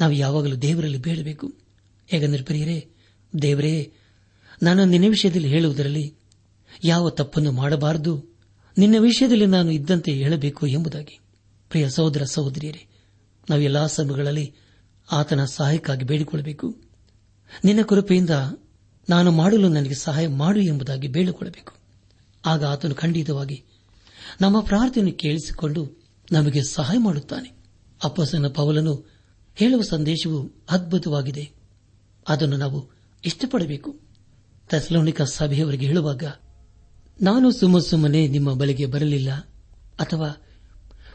[0.00, 1.54] ನಾವು ಯಾವಾಗಲೂ ದೇವರಲ್ಲಿ ಬೇಡಬೇಕು.
[2.06, 2.88] ಹೇಗೆಂದರೆ ಪ್ರಿಯರೇ,
[3.42, 3.92] ದೇವರೇ,
[4.62, 6.14] ನಾನು ನಿನ್ನ ವಿಷಯದಲ್ಲಿ ಹೇಳುವುದರಲ್ಲಿ
[6.84, 8.38] ಯಾವ ತಪ್ಪನ್ನು ಮಾಡಬಾರದು?
[8.78, 11.18] ನಿನ್ನ ವಿಷಯದಲ್ಲಿ ನಾನು ಇದ್ದಂತೆ ಹೇಳಬೇಕು ಎಂಬುದಾಗಿ.
[11.70, 12.86] ಪ್ರಿಯ ಸಹೋದರ ಸಹೋದರಿಯರೇ,
[13.50, 14.54] ನಾವು ಎಲ್ಲಾ ಸಮಯಗಳಲ್ಲಿ
[15.12, 16.83] ಆತನ ಸಹಾಯಕ್ಕಾಗಿ ಬೇಡಿಕೊಳ್ಳಬೇಕು.
[17.64, 18.30] ನಿನ್ನ ಕೃಪೆಯಿಂದ
[19.08, 21.74] ನಾನು ಮಾಡಲು ನನಗೆ ಸಹಾಯ ಮಾಡು ಎಂಬುದಾಗಿ ಬೇಡಿಕೊಳ್ಳಬೇಕು.
[22.46, 23.64] ಆಗ ಆತನು ಖಂಡಿತವಾಗಿ
[24.40, 27.56] ನಮ್ಮ ಪ್ರಾರ್ಥನೆ ಕೇಳಿಸಿಕೊಂಡು ನಮಗೆ ಸಹಾಯ ಮಾಡುತ್ತಾನೆ.
[28.04, 29.04] ಅಪ್ಪಸನ ಪವಲನು
[29.54, 31.50] ಹೇಳುವ ಸಂದೇಶವು ಅದ್ಭುತವಾಗಿದೆ.
[32.28, 32.90] ಅದನ್ನು ನಾವು
[33.24, 34.00] ಇಷ್ಟಪಡಬೇಕು.
[34.68, 36.24] ಥೆಸಲೋನಿಕ ಸಭೆಯವರಿಗೆ ಹೇಳುವಾಗ,
[37.22, 39.32] ನಾನು ಸುಮ್ಮ ಸುಮ್ಮನೆ ನಿಮ್ಮ ಬಳಿಗೆ ಬರಲಿಲ್ಲ,
[40.00, 40.42] ಅಥವಾ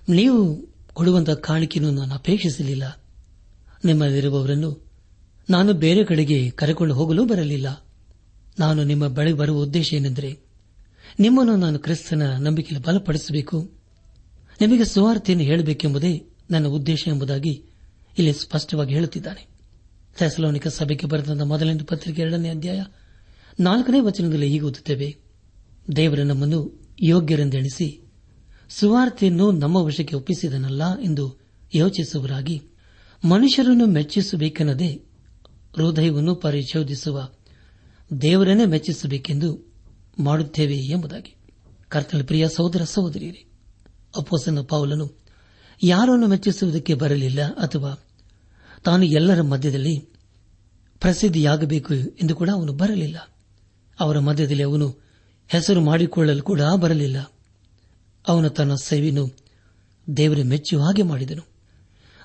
[0.09, 3.01] ನೀವು ಕೊಡುವಂತಹ ಕಾಣಿಕೆಯನ್ನು ನಾನು ಅಪೇಕ್ಷಿಸಲಿಲ್ಲ.
[3.85, 4.88] ನಿಮ್ಮಲ್ಲಿರುವವರನ್ನು
[5.49, 7.85] ನಾನು ಬೇರೆ ಕಡೆಗೆ ಕರೆಕೊಂಡು ಹೋಗಲು ಬರಲಿಲ್ಲ.
[8.59, 10.39] ನಾನು ನಿಮ್ಮ ಬಳಿ ಬರುವ ಉದ್ದೇಶ ಏನೆಂದರೆ,
[11.19, 13.71] ನಿಮ್ಮನ್ನು ನಾನು ಕ್ರಿಸ್ತನ ನಂಬಿಕೆಯಲ್ಲಿ ಬಲಪಡಿಸಬೇಕು.
[14.61, 17.63] ನಿಮಗೆ ಸುವಾರ್ತೆಯನ್ನು ಹೇಳಬೇಕೆಂಬುದೇ ನನ್ನ ಉದ್ದೇಶ ಎಂಬುದಾಗಿ
[18.17, 19.47] ಇಲ್ಲಿ ಸ್ಪಷ್ಟವಾಗಿ ಹೇಳುತ್ತಿದ್ದಾನೆ.
[20.19, 22.83] ಸೆಸಲೋನಿಕ ಸಭೆಗೆ ಬರೆದ ಮೊದಲನೇ ಪತ್ರಿಕೆ ಎರಡನೇ ಅಧ್ಯಾಯ
[23.59, 25.17] ನಾಲ್ಕನೇ ವಚನದಲ್ಲಿ ಹೀಗೆ ಓದುತ್ತೇವೆ.
[25.95, 28.11] ದೇವರ ನಮ್ಮನ್ನು ಯೋಗ್ಯರೆಂದೆಣಿಸಿ
[28.69, 31.39] ಸುವಾರ್ತೆಯನ್ನು ನಮ್ಮ ವಶಕ್ಕೆ ಒಪ್ಪಿಸಿದನಲ್ಲ ಎಂದು
[31.75, 32.61] ಯೋಚಿಸುವರಾಗಿ
[33.25, 35.08] ಮನುಷ್ಯರನ್ನು ಮೆಚ್ಚಿಸಬೇಕೆನ್ನದೆ
[35.75, 37.29] ಹೃದಯವನ್ನು ಪರಿಶೋಧಿಸುವ
[38.21, 39.73] ದೇವರನ್ನೇ ಮೆಚ್ಚಿಸಬೇಕೆಂದು
[40.19, 41.35] ಮಾಡುತ್ತೇವೆ ಎಂಬುದಾಗಿ.
[41.89, 43.45] ಕರ್ತನ ಪ್ರಿಯ ಸಹೋದರ ಸಹೋದರಿಯರೇ
[44.17, 45.19] ಅಪ್ಪೋಸನ ಪೌಲನು
[45.83, 48.03] ಯಾರನ್ನು ಮೆಚ್ಚಿಸುವುದಕ್ಕೆ ಬರಲಿಲ್ಲ ಅಥವಾ
[48.83, 49.99] ತಾನು ಎಲ್ಲರ ಮಧ್ಯದಲ್ಲಿ
[50.99, 53.29] ಪ್ರಸಿದ್ಧಿಯಾಗಬೇಕು ಎಂದು ಕೂಡ ಅವನು ಬರಲಿಲ್ಲ.
[53.99, 54.95] ಅವರ ಮಧ್ಯದಲ್ಲಿ ಅವನು
[55.47, 57.31] ಹೆಸರು ಮಾಡಿಕೊಳ್ಳಲು ಕೂಡ ಬರಲಿಲ್ಲ.
[58.27, 59.37] ಅವನು ತನ್ನ ಸೇವೆಯನ್ನು
[60.17, 61.41] ದೇವರು ಮೆಚ್ಚುವ ಹಾಗೆ ಮಾಡಿದನು.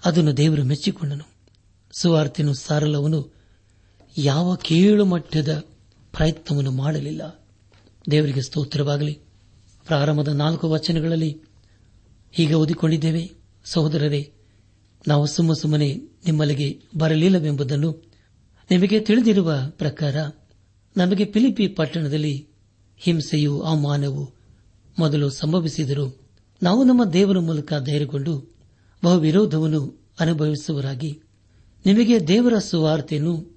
[0.04, 1.24] ಅದನ್ನು ದೇವರು ಮೆಚ್ಚಿಕೊಂಡನು.
[2.00, 3.33] ಸುವಾರ್ತೆಯನ್ನು ಸಾರಲು ಅವನು
[4.16, 5.64] ಯಾವ ಕೀಳು ಮಟ್ಟದ
[6.12, 7.44] ಪ್ರಯತ್ನವನ್ನು ಮಾಡಲಿಲ್ಲ.
[8.10, 9.18] ದೇವರಿಗೆ ಸ್ತೋತ್ರವಾಗಲಿ.
[9.86, 11.40] ಪ್ರಾರಂಭದ ನಾಲ್ಕು ವಚನಗಳಲ್ಲಿ
[12.32, 13.30] ಹೀಗೆ ಓದಿಕೊಂಡಿದ್ದೇವೆ,
[13.64, 14.32] ಸಹೋದರರೇ,
[15.08, 18.04] ನಾವು ಸುಮ್ಮ ಸುಮ್ಮನೆ ನಿಮ್ಮಲ್ಲಿಗೆ ಬರಲಿಲ್ಲವೆಂಬುದನ್ನು
[18.70, 20.16] ನಿಮಗೆ ತಿಳಿದಿರುವ ಪ್ರಕಾರ
[20.96, 22.48] ನಮಗೆ ಫಿಲಿಪಿ ಪಟ್ಟಣದಲ್ಲಿ
[22.98, 24.34] ಹಿಂಸೆಯು ಅವಮಾನವು
[24.98, 26.18] ಮೊದಲು ಸಂಭವಿಸಿದರೂ
[26.62, 28.54] ನಾವು ನಮ್ಮ ದೇವರ ಮೂಲಕ ಧೈರ್ಯಗೊಂಡು
[29.04, 31.20] ಬಹು ವಿರೋಧವನ್ನು ಅನುಭವಿಸುವರಾಗಿ
[31.86, 33.53] ನಿಮಗೆ ದೇವರ ಸುವಾರ್ತೆಯನ್ನು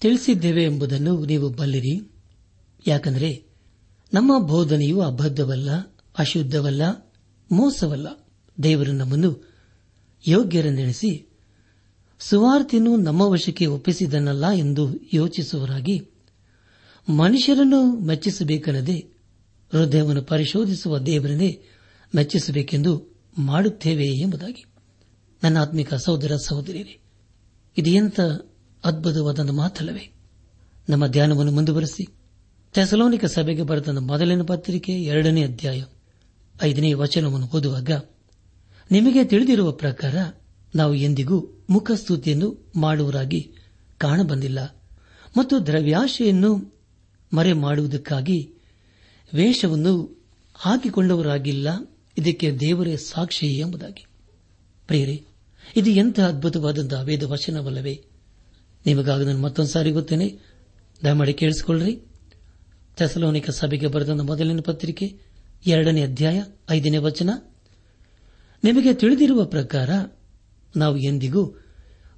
[0.00, 2.10] ತಿಳಿಸಿದ್ದೇವೆ ಎಂಬುದನ್ನು ನೀವು ಬಲ್ಲಿರಿ.
[2.86, 3.44] ಯಾಕಂದರೆ
[4.14, 5.70] ನಮ್ಮ ಬೋಧನೆಯು ಅಬದ್ಧವಲ್ಲ,
[6.18, 7.12] ಅಶುದ್ಧವಲ್ಲ,
[7.52, 8.06] ಮೋಸವಲ್ಲ.
[8.62, 9.48] ದೇವರು ನಮ್ಮನ್ನು
[10.26, 11.28] ಯೋಗ್ಯರೆಂದೆಣಿಸಿ
[12.18, 16.08] ಸುವಾರ್ತೆಯನ್ನು ನಮ್ಮ ವಶಕ್ಕೆ ಒಪ್ಪಿಸಿದನಲ್ಲ ಎಂದು ಯೋಚಿಸುವರಾಗಿ
[17.08, 18.98] ಮನುಷ್ಯರನ್ನು ಮೆಚ್ಚಿಸಬೇಕೆನ್ನದೆ
[19.72, 21.62] ಹೃದಯವನ್ನು ಪರಿಶೋಧಿಸುವ ದೇವರನ್ನೇ
[22.16, 24.64] ಮೆಚ್ಚಿಸಬೇಕೆಂದು ಮಾಡುತ್ತೇವೆ ಎಂಬುದಾಗಿ.
[25.42, 27.00] ನನ್ನ ಆತ್ಮಿಕ ಸಹೋದರ ಸಹೋದರಿ
[27.78, 28.20] ಇದು ಎಂಥ
[28.84, 30.12] ಅದ್ಭುತವಾದ ಮಾತಲ್ಲವೇ?
[30.88, 32.08] ನಮ್ಮ ಧ್ಯಾನವನ್ನು ಮುಂದುವರೆಸಿ.
[32.74, 35.84] ಥೆಸಲೋನಿಕ ಸಭೆಗೆ ಬರೆದ ಮೊದಲಿನ ಪತ್ರಿಕೆ ಎರಡನೇ ಅಧ್ಯಾಯ
[36.62, 37.90] ಐದನೇ ವಚನವನ್ನು ಓದುವಾಗ,
[38.90, 40.14] ನಿಮಗೆ ತಿಳಿದಿರುವ ಪ್ರಕಾರ
[40.74, 43.50] ನಾವು ಎಂದಿಗೂ ಮುಖಸ್ತುತಿಯನ್ನು ಮಾಡುವರಾಗಿ
[43.98, 44.82] ಕಾಣಬಂದಿಲ್ಲ
[45.36, 46.80] ಮತ್ತು ದ್ರವ್ಯಾಶೆಯನ್ನು
[47.32, 48.50] ಮರೆ ಮಾಡುವುದಕ್ಕಾಗಿ
[49.34, 50.22] ವೇಷವನ್ನು
[50.54, 51.68] ಹಾಕಿಕೊಂಡವರಾಗಿಲ್ಲ
[52.18, 54.06] ಇದಕ್ಕೆ ದೇವರೇ ಸಾಕ್ಷಿ ಎಂಬುದಾಗಿ.
[54.86, 55.24] ಪ್ರಿಯರೇ,
[55.76, 58.04] ಇದು ಎಂಥ ಅದ್ಭುತವಾದಂತಹ ವೇದ ವಚನವಲ್ಲವೇ
[58.86, 60.38] ನಿಮಗಾಗಿ ನಾನು ಮತ್ತೊಂದು ಸಾರಿ ಗೊತ್ತೇನೆ.
[61.04, 62.02] ದಯಮಾಡಿ ಕೇಳಿಸಿಕೊಳ್ಳ್ರಿ.
[62.96, 65.18] ಥೆಸಲೋನಿಕ ಸಭೆಗೆ ಬರೆದ ಮೊದಲನೇ ಪತ್ರಿಕೆ,
[65.66, 67.30] ಎರಡನೇ ಅಧ್ಯಾಯ, ಐದನೇ ವಚನ.
[68.64, 69.90] ನಿಮಗೆ ತಿಳಿದಿರುವ ಪ್ರಕಾರ
[70.76, 71.60] ನಾವು ಎಂದಿಗೂ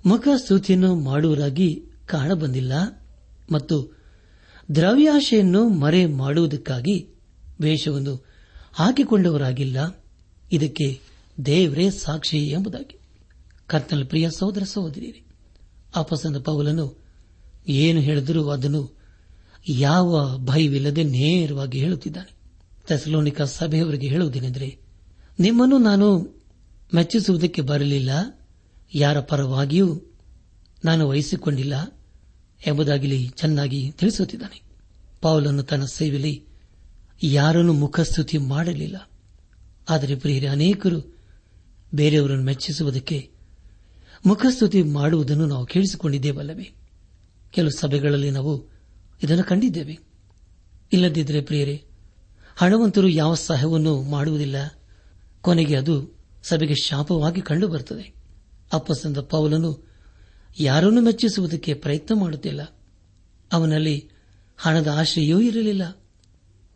[0.07, 2.73] ಮುಖ ಸ್ತುತಿಯನ್ನು ಮಾಡುವರಾಗಿ ಕಾಣಬಂದಿಲ್ಲ
[3.53, 3.99] ಮತ್ತು
[4.75, 7.09] ದ್ರವ್ಯಾಶೆಯನ್ನು ಮರೆ ಮಾಡುವುದಕ್ಕಾಗಿ
[7.61, 8.27] ವೇಷವನ್ನು
[8.73, 10.05] ಹಾಕಿಕೊಂಡವರಾಗಿಲ್ಲ.
[10.53, 11.01] ಇದಕ್ಕೆ
[11.47, 12.99] ದೇವರೇ ಸಾಕ್ಷಿ ಎಂಬುದಾಗಿ.
[13.67, 15.25] ಕರ್ತನ ಪ್ರಿಯ ಸಹೋದರ ಸಹೋದರಿಯರೇ
[15.95, 17.05] ಅಪಸಂದ ಪೌಲನು,
[17.69, 19.01] ಏನು ಹೇಳಿದರೂ ಅದನ್ನು
[19.69, 22.35] ಯಾವ ಭಯವಿಲ್ಲದೆ ನೇರವಾಗಿ ಹೇಳುತ್ತಿದ್ದಾನೆ.
[22.87, 24.79] ತೆಸಲೋನಿಕ ಸಭೆಯವರಿಗೆ ಹೇಳುವುದೇನೆಂದರೆ,
[25.41, 26.37] ನಿಮ್ಮನ್ನು ನಾನು
[26.95, 28.11] ಮೆಚ್ಚಿಸುವುದಕ್ಕೆ ಬರಲಿಲ್ಲ,
[28.95, 30.03] ಯಾರ ಪರವಾಗಿಯೂ
[30.85, 32.03] ನಾನು ವಹಿಸಿಕೊಂಡಿಲ್ಲ
[32.67, 34.63] ಎಂಬುದಾಗಿಲಿ ಚೆನ್ನಾಗಿ ತಿಳಿಸುತ್ತಿದ್ದಾನೆ.
[35.21, 36.45] ಪೌಲನ್ನು ತನ್ನ ಸೇವೆಯಲ್ಲಿ
[37.23, 39.11] ಯಾರನ್ನು ಮುಖಸ್ತುತಿ ಮಾಡಲಿಲ್ಲ.
[39.89, 41.17] ಆದರೆ ಪ್ರಿಯರೇ, ಅನೇಕರು
[41.95, 43.31] ಬೇರೆಯವರನ್ನು ಮೆಚ್ಚಿಸುವುದಕ್ಕೆ
[44.27, 46.71] ಮುಖಸ್ತುತಿ ಮಾಡುವುದನ್ನು ನಾವು ಕೇಳಿಸಿಕೊಂಡಿದ್ದೇವಲ್ಲವೇ?
[47.51, 48.69] ಕೆಲವು ಸಭೆಗಳಲ್ಲಿ ನಾವು
[49.23, 49.99] ಇದನ್ನು ಕಂಡಿದ್ದೇವೆ.
[50.93, 51.85] ಇಲ್ಲದಿದ್ದರೆ ಪ್ರಿಯರೇ,
[52.57, 54.57] ಹಣವಂತರು ಯಾವ ಸಹಾಯವನ್ನು ಮಾಡುವುದಿಲ್ಲ.
[55.41, 58.15] ಕೊನೆಗೆ ಅದು ಸಭೆಗೆ ಶಾಪವಾಗಿ ಕಂಡುಬರುತ್ತದೆ.
[58.73, 59.87] ಅಪ್ಪಸಂದ ಪೌಲನು
[60.61, 62.63] ಯಾರನ್ನು ಮೆಚ್ಚಿಸುವುದಕ್ಕೆ ಪ್ರಯತ್ನ ಮಾಡುತ್ತಿಲ್ಲ.
[63.53, 64.11] ಅವನಲ್ಲಿ
[64.57, 65.97] ಹಣದ ಆಶ್ರಯವೂ ಇರಲಿಲ್ಲ.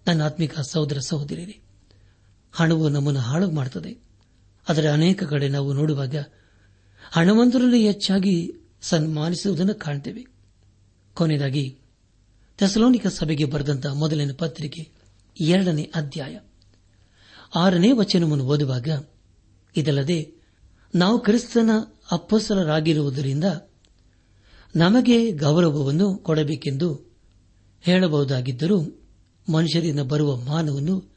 [0.06, 1.60] ನನ್ನ ಆತ್ಮಿಕ ಸಹೋದರ ಸಹೋದರಿ
[2.52, 3.96] ಹಣವು ನಮ್ಮನ್ನು ಹಾಳು ಮಾಡುತ್ತದೆ
[4.68, 6.14] ಆದರೆ ಅನೇಕ ಕಡೆ ನಾವು ನೋಡುವಾಗ
[7.10, 10.26] ಹಣವಂತರಲ್ಲಿ ಹೆಚ್ಚಾಗಿ ಸನ್ಮಾನಿಸುವುದನ್ನು ಕಾಣ್ತೇವೆ.
[11.14, 11.78] ಕೊನೆಯದಾಗಿ
[12.58, 14.90] ತೆಸಲೋನಿಕ ಸಭೆಗೆ ಬರೆದಂತಹ ಮೊದಲನೇ ಪತ್ರಿಕೆ
[15.40, 16.38] ಎರಡನೇ ಅಧ್ಯಾಯ.
[17.54, 18.88] ಆರನೇ ವಚನವನ್ನು ಓದುವಾಗ,
[19.76, 20.34] ಇದಲ್ಲದೆ,
[20.94, 21.70] ನಾವು ಕ್ರಿಸ್ತನ
[22.12, 23.44] ಅಪ್ಪಸರರಾಗಿರುವುದರಿಂದ
[24.76, 27.12] ನಮಗೆ ಗೌರವವನ್ನು ಕೊಡಬೇಕೆಂದು
[27.82, 28.80] ಹೇಳಬಹುದಾಗಿದ್ದರೂ,
[29.52, 31.12] ಮನುಷ್ಯರಿಂದ ಬರುವ ಮಾನವನ್ನು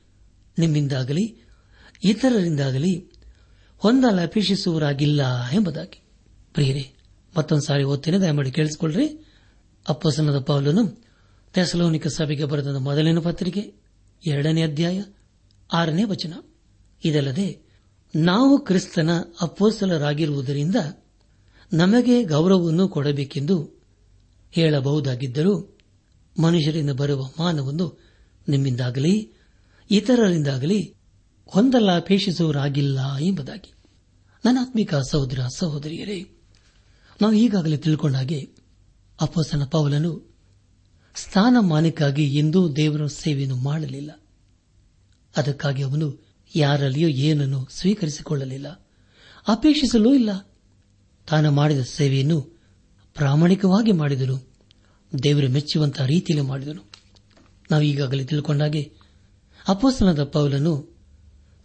[0.59, 1.35] ನಿಮ್ಮಿಂದಾಗಲಿ,
[2.03, 3.11] ಇತರರಿಂದಾಗಲಿ
[3.77, 6.01] ಹೊಂದಲು ಅಪೇಕ್ಷಿಸುವರಾಗಿಲ್ಲ ಎಂಬುದಾಗಿ.
[6.53, 6.93] ಪ್ರಿಯರೇ,
[7.37, 9.07] ಮತ್ತೊಂದು ಸಾರಿ ಓದ್ತೇನೆ, ದಯಮಾಡಿ ಕೇಳಿಸಿಕೊಳ್ಳ್ರಿ.
[9.89, 11.03] ಅಪ್ಪಸನದ ಪೌಲನು
[11.53, 13.73] ತೆಸಲೋನಿಕ ಸಭೆಗೆ ಬರೆದ ಮೊದಲನೇ ಪತ್ರಿಕೆ,
[14.25, 15.03] ಎರಡನೇ ಅಧ್ಯಾಯ,
[15.73, 16.33] ಆರನೇ ವಚನ.
[17.05, 17.59] ಇದಲ್ಲದೆ,
[18.15, 19.09] ನಾವು ಕ್ರಿಸ್ತನ
[19.41, 20.75] ಅಪ್ಪೋಸಲರಾಗಿರುವುದರಿಂದ
[21.73, 23.81] ನಮಗೆ ಗೌರವವನ್ನು ಕೊಡಬೇಕೆಂದು
[24.51, 25.77] ಹೇಳಬಹುದಾಗಿದ್ದರೂ,
[26.41, 27.99] ಮನುಷ್ಯರಿಂದ ಬರುವ ಮಾನವನ್ನು
[28.47, 29.31] ನಿಮ್ಮಿಂದಾಗಲಿ,
[29.91, 30.96] ಇತರರಿಂದಾಗಲಿ
[31.47, 33.73] ಹೊಂದಲ್ಲ ಪೇಷಿಸುವರಾಗಿಲ್ಲ ಎಂಬುದಾಗಿ.
[34.45, 36.29] ನನಾತ್ಮಿಕ ಸಹೋದರ, ಸಹೋದರಿಯರೇ,
[37.21, 38.49] ನಾವು ಈಗಾಗಲೇ ತಿಳ್ಕೊಂಡ ಹಾಗೆ
[39.21, 40.35] ಅಪ್ಪಸನ ಪೌಲನು
[41.15, 44.11] ಸ್ಥಾನಮಾನಕ್ಕಾಗಿ ಎಂದೂ ದೇವರ ಸೇವೆಯನ್ನು ಮಾಡಲಿಲ್ಲ.
[45.37, 48.67] ಅದಕ್ಕಾಗಿ ಅವನು ಯಾರಲ್ಲಿಯೂ ಏನನ್ನು ಸ್ವೀಕರಿಸಿಕೊಳ್ಳಲಿಲ್ಲ.
[49.47, 50.53] ಅಪೇಕ್ಷಿಸಲೂ ಇಲ್ಲ.
[51.29, 52.41] ತಾನು ಮಾಡಿದ ಸೇವೆಯನ್ನು
[53.13, 54.47] ಪ್ರಾಮಾಣಿಕವಾಗಿ ಮಾಡಿದನು.
[55.23, 56.83] ದೇವರು ಮೆಚ್ಚುವಂತಹ ರೀತಿಯಲ್ಲಿ ಮಾಡಿದನು.
[57.71, 58.93] ನಾವು ಈಗಾಗಲೇ ತಿಳ್ಕೊಂಡಾಗೆ
[59.67, 60.96] ಅಪೋಸನದ ಪೌಲನು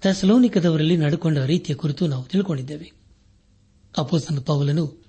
[0.02, 2.92] ತೆಸಲೋನಿಕದವರಲ್ಲಿ ನಡೆಕೊಂಡ ರೀತಿಯ ಕುರಿತು ನಾವು ತಿಳ್ಕೊಂಡಿದ್ದೇವೆ.
[3.98, 5.04] ಅಪೋಸನ್ ಪೌಲನು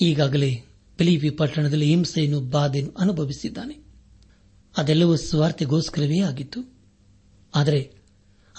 [0.00, 0.64] ಈಗಾಗಲೇ
[0.96, 3.84] ಪಿಲಿಪಿ ಪಟ್ಟಣದಲ್ಲಿ ಹಿಂಸೆಯನ್ನು ಬಾಧೆಯನ್ನು ಅನುಭವಿಸಿದ್ದಾನೆ.
[4.76, 6.72] ಅದೆಲ್ಲವೂ ಸುವಾರ್ತೆಗೋಸ್ಕರವೇ ಆಗಿತ್ತು.
[7.54, 7.92] ಆದರೆ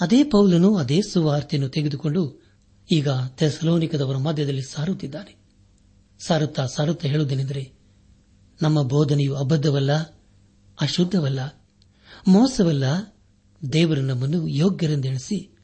[0.00, 2.42] ಅದೇ ಪೌಲನು ಅದೇ ಸುವಾರ್ತೆಯನ್ನು ತೆಗೆದುಕೊಂಡು
[2.90, 5.36] ಈಗ ಥೆಸಲೋನಿಕದವರ ಮಧ್ಯದಲ್ಲಿ ಸಾರುತ್ತಿದ್ದಾನೆ.
[6.18, 7.72] ಸಾರುತ್ತಾ ಸಾರುತ್ತಾ ಹೇಳುವುದೇನೆಂದರೆ,
[8.62, 9.92] ನಮ್ಮ ಬೋಧನೆಯು ಅಬದ್ಧವಲ್ಲ,
[10.80, 11.64] ಅಶುದ್ಧವಲ್ಲ,
[12.28, 12.84] ಮೋಸವಲ್ಲ,
[13.72, 15.57] ದೇವರು ನಮ್ಮನ್ನು ಯೋಗ್ಯರೆಂದೆಣಿಸಿ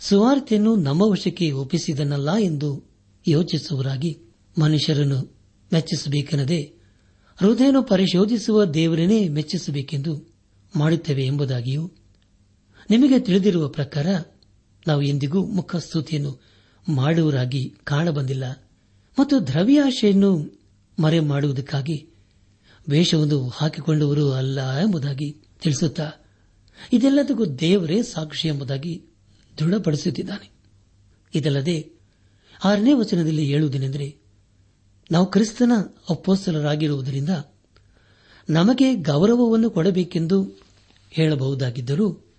[0.00, 2.70] ಸುವಾರ್ತೆಯನ್ನು ನಮ್ಮ ವಶಕ್ಕೆ ಒಪ್ಪಿಸಿದನಲ್ಲ ಎಂದು
[3.26, 4.12] ಯೋಚಿಸುವರಾಗಿ
[4.56, 5.18] ಮನುಷ್ಯರನ್ನು
[5.70, 6.60] ಮೆಚ್ಚಿಸಬೇಕೆನ್ನದೆ
[7.38, 10.12] ಹೃದಯನು ಪರಿಶೋಧಿಸುವ ದೇವರನ್ನೇ ಮೆಚ್ಚಿಸಬೇಕೆಂದು
[10.74, 11.84] ಮಾಡುತ್ತೇವೆ ಎಂಬುದಾಗಿಯೂ
[12.90, 14.06] ನಿಮಗೆ ತಿಳಿದಿರುವ ಪ್ರಕಾರ
[14.86, 16.32] ನಾವು ಎಂದಿಗೂ ಮುಖಸ್ತುತಿಯನ್ನು
[16.86, 18.44] ಮಾಡುವರಾಗಿ ಕಾಣಬಂದಿಲ್ಲ
[19.18, 20.30] ಮತ್ತು ದ್ರವ್ಯಾಶೆಯನ್ನು
[20.98, 21.98] ಮರೆ ಮಾಡುವುದಕ್ಕಾಗಿ
[22.88, 25.28] ವೇಷವನ್ನು ಹಾಕಿಕೊಂಡವರು ಅಲ್ಲ ಎಂಬುದಾಗಿ
[25.60, 26.06] ತಿಳಿಸುತ್ತಾ
[26.92, 28.94] ಇದೆಲ್ಲದಕ್ಕೂ ದೇವರೇ ಸಾಕ್ಷಿ ಎಂಬುದಾಗಿ
[29.58, 30.50] ದೃಢಪಡಿಸುತ್ತಿದ್ದಾನೆ.
[31.34, 31.92] ಇದಲ್ಲದೆ
[32.64, 34.18] ಆರನೇ ವಚನದಲ್ಲಿ ಹೇಳುವುದೇನೆಂದರೆ,
[35.10, 35.72] ನಾವು ಕ್ರಿಸ್ತನ
[36.10, 37.28] ಅಪ್ಪೋಸ್ತಲರಾಗಿರುವುದರಿಂದ
[38.50, 40.60] ನಮಗೆ ಗೌರವವನ್ನು ಕೊಡಬೇಕೆಂದು
[41.10, 42.34] ಹೇಳಬಹುದಾಗಿದ್ದರೂ,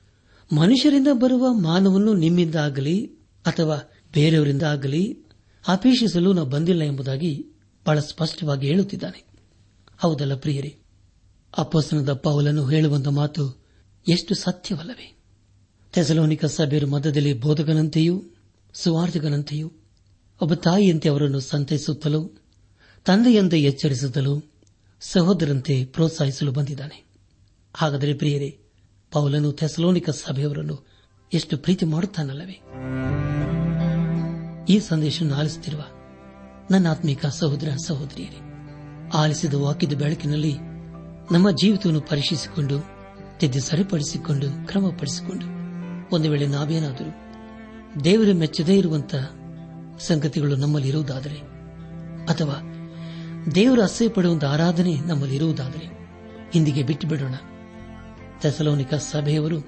[0.56, 3.08] ಮನುಷ್ಯರಿಂದ ಬರುವ ಮಾನವನ್ನು ನಿಮ್ಮಿಂದಾಗಲಿ
[3.46, 3.80] ಅಥವಾ
[4.14, 5.24] ಬೇರೆಯವರಿಂದ ಆಗಲಿ
[5.68, 7.46] ಅಪೇಕ್ಷಿಸಲು ನಾವು ಬಂದಿಲ್ಲ ಎಂಬುದಾಗಿ
[7.86, 9.24] ಬಹಳ ಸ್ಪಷ್ಟವಾಗಿ ಹೇಳುತ್ತಿದ್ದಾನೆ.
[9.98, 10.80] ಹೌದಲ್ಲ ಪ್ರಿಯರೇ
[11.58, 13.66] ಅಪ್ಪಸನದ ಪೌಲನ್ನು ಹೇಳುವಂತ ಮಾತು
[14.08, 15.21] ಎಷ್ಟು ಸತ್ಯವಲ್ಲವೇ?
[15.94, 18.24] ತೆಸಲೋನಿಕ ಸಭೆಯ ಮಧ್ಯದಲ್ಲಿ ಬೋಧಕನಂತೆಯೂ
[18.74, 19.72] ಸುವಾರ್ಧಕನಂತೆಯೂ
[20.42, 22.32] ಒಬ್ಬ ತಾಯಿಯಂತೆ ಅವರನ್ನು ಸಂತೈಸುತ್ತಲೂ
[23.06, 24.44] ತಂದೆಯಂತೆ ಎಚ್ಚರಿಸುತ್ತಲೂ
[25.02, 27.06] ಸಹೋದರಂತೆ ಪ್ರೋತ್ಸಾಹಿಸಲು ಬಂದಿದ್ದಾನೆ.
[27.74, 28.60] ಹಾಗಾದರೆ ಪ್ರಿಯರೇ,
[29.12, 30.88] ಪೌಲನು ಥೆಸಲೋನಿಕ ಸಭೆಯವರನ್ನು
[31.34, 32.62] ಎಷ್ಟು ಪ್ರೀತಿ ಮಾಡುತ್ತಾನಲ್ಲವೇ?
[34.74, 35.84] ಈ ಸಂದೇಶ ಆಲಿಸುತ್ತಿರುವ
[36.72, 38.40] ನನ್ನ ಆತ್ಮಿಕ ಸಹೋದರ ಸಹೋದರಿಯರೇ,
[39.14, 40.54] ಆಲಿಸಿದ ವಾಕ್ಯದ ಬೆಳಕಿನಲ್ಲಿ
[41.32, 42.80] ನಮ್ಮ ಜೀವಿತವನ್ನು ಪರೀಕ್ಷಿಸಿಕೊಂಡು,
[43.40, 45.61] ತಿದ್ದು ಸರಿಪಡಿಸಿಕೊಂಡು, ಕ್ರಮಪಡಿಸಿಕೊಂಡು
[46.12, 47.12] ಒಂದು ವೇಳೆ ನಾವೇನಾದರೂ
[48.04, 49.24] ದೇವರ ಮೆಚ್ಚದೇ ಇರುವಂತಹ
[50.00, 51.38] ಸಂಗತಿಗಳು ನಮ್ಮಲ್ಲಿ ಇರುವುದಾದರೆ,
[52.26, 52.58] ಅಥವಾ
[53.56, 55.86] ದೇವರು ಅಸಹ್ಯ ಪಡುವಂತಹ ಆರಾಧನೆ ನಮ್ಮಲ್ಲಿ ಇರುವುದಾದರೆ
[56.54, 57.34] ಹಿಂದಿಗೆ ಬಿಟ್ಟು ಬಿಡೋಣ
[58.42, 59.60] ತೆಸಲೋನಿಕ ಸಭೆಯವರು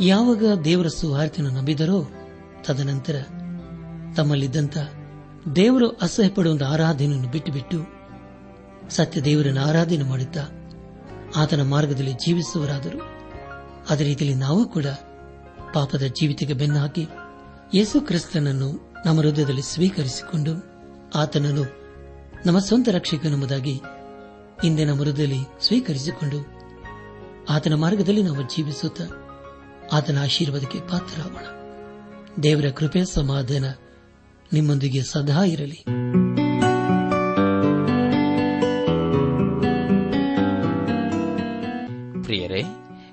[0.00, 2.06] ಯಾವಾಗ ದೇವರ ಸುವಾರ್ತೆಯನ್ನು ನಂಬಿದರೋ,
[2.62, 3.16] ತದನಂತರ
[4.16, 4.78] ತಮ್ಮಲ್ಲಿದ್ದಂಥ
[5.56, 7.78] ದೇವರು ಅಸಹ್ಯ ಪಡುವಂತಹ ಆರಾಧನೆಯನ್ನು ಬಿಟ್ಟುಬಿಟ್ಟು
[8.90, 10.44] ಸತ್ಯ ದೇವರನ್ನು ಆರಾಧನೆ ಮಾಡುತ್ತಾ
[11.36, 12.98] ಆತನ ಮಾರ್ಗದಲ್ಲಿ ಜೀವಿಸುವರಾದರು
[13.90, 14.86] ಅದೇ ರೀತಿಯಲ್ಲಿ ನಾವು ಕೂಡ
[15.74, 17.06] ಪಾಪದ ಜೀವಿತಕ್ಕೆ ಬೆನ್ನು ಹಾಕಿ
[17.74, 20.52] ಯೇಸು ಕ್ರಿಸ್ತನನ್ನು ನಮ್ಮ ಹೃದಯದಲ್ಲಿ ಸ್ವೀಕರಿಸಿಕೊಂಡು
[21.14, 21.64] ಆತನನ್ನು
[22.46, 23.80] ನಮ್ಮ ಸ್ವಂತ ರಕ್ಷಕನೆಂಬುದಾಗಿ
[24.62, 26.62] ಹಿಂದೆ ನಮ್ಮ ಹೃದಯದಲ್ಲಿ ಸ್ವೀಕರಿಸಿಕೊಂಡು
[27.48, 29.04] ಆತನ ಮಾರ್ಗದಲ್ಲಿ ನಾವು ಜೀವಿಸುತ್ತಾ
[29.92, 31.46] ಆತನ ಆಶೀರ್ವಾದಕ್ಕೆ ಪಾತ್ರರಾಗೋಣ.
[32.42, 33.64] ದೇವರ ಕೃಪೆ, ಸಮಾಧಾನ
[34.52, 35.84] ನಿಮ್ಮೊಂದಿಗೆ ಸದಾ ಇರಲಿ.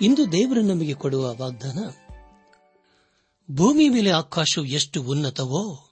[0.00, 1.78] ಇಂದು ದೇವರು ನಮಗೆ ಕೊಡುವ ವಾಗ್ದಾನ?
[3.56, 5.90] ಭೂಮಿ ಮೇಲೆ ಆಕಾಶವು ಎಷ್ಟು ಉನ್ನತವೋ,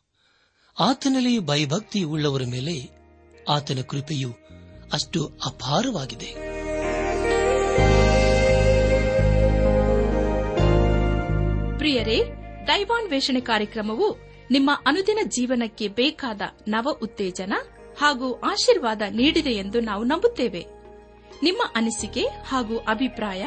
[0.81, 2.90] ಆತನಲ್ಲಿ ಭಯಭಕ್ತಿ ಉಳ್ಳವರ ಮೇಲೆ
[3.49, 4.31] ಆತನ ಕೃಪೆಯು
[4.92, 6.27] ಅಷ್ಟು ಅಪಾರವಾಗಿದೆ.
[11.79, 12.21] ಪ್ರಿಯರೇ,
[12.66, 14.18] ದೈವಾನ್ವೇಷಣೆ ಕಾರ್ಯಕ್ರಮವು
[14.51, 17.53] ನಿಮ್ಮ ಅನುದಿನ ಜೀವನಕ್ಕೆ ಬೇಕಾದ ನವ ಉತ್ತೇಜನ
[17.99, 20.66] ಹಾಗೂ ಆಶೀರ್ವಾದ ನೀಡಿದೆ ಎಂದು ನಾವು ನಂಬುತ್ತೇವೆ.
[21.42, 23.47] ನಿಮ್ಮ ಅನಿಸಿಕೆ ಹಾಗೂ ಅಭಿಪ್ರಾಯ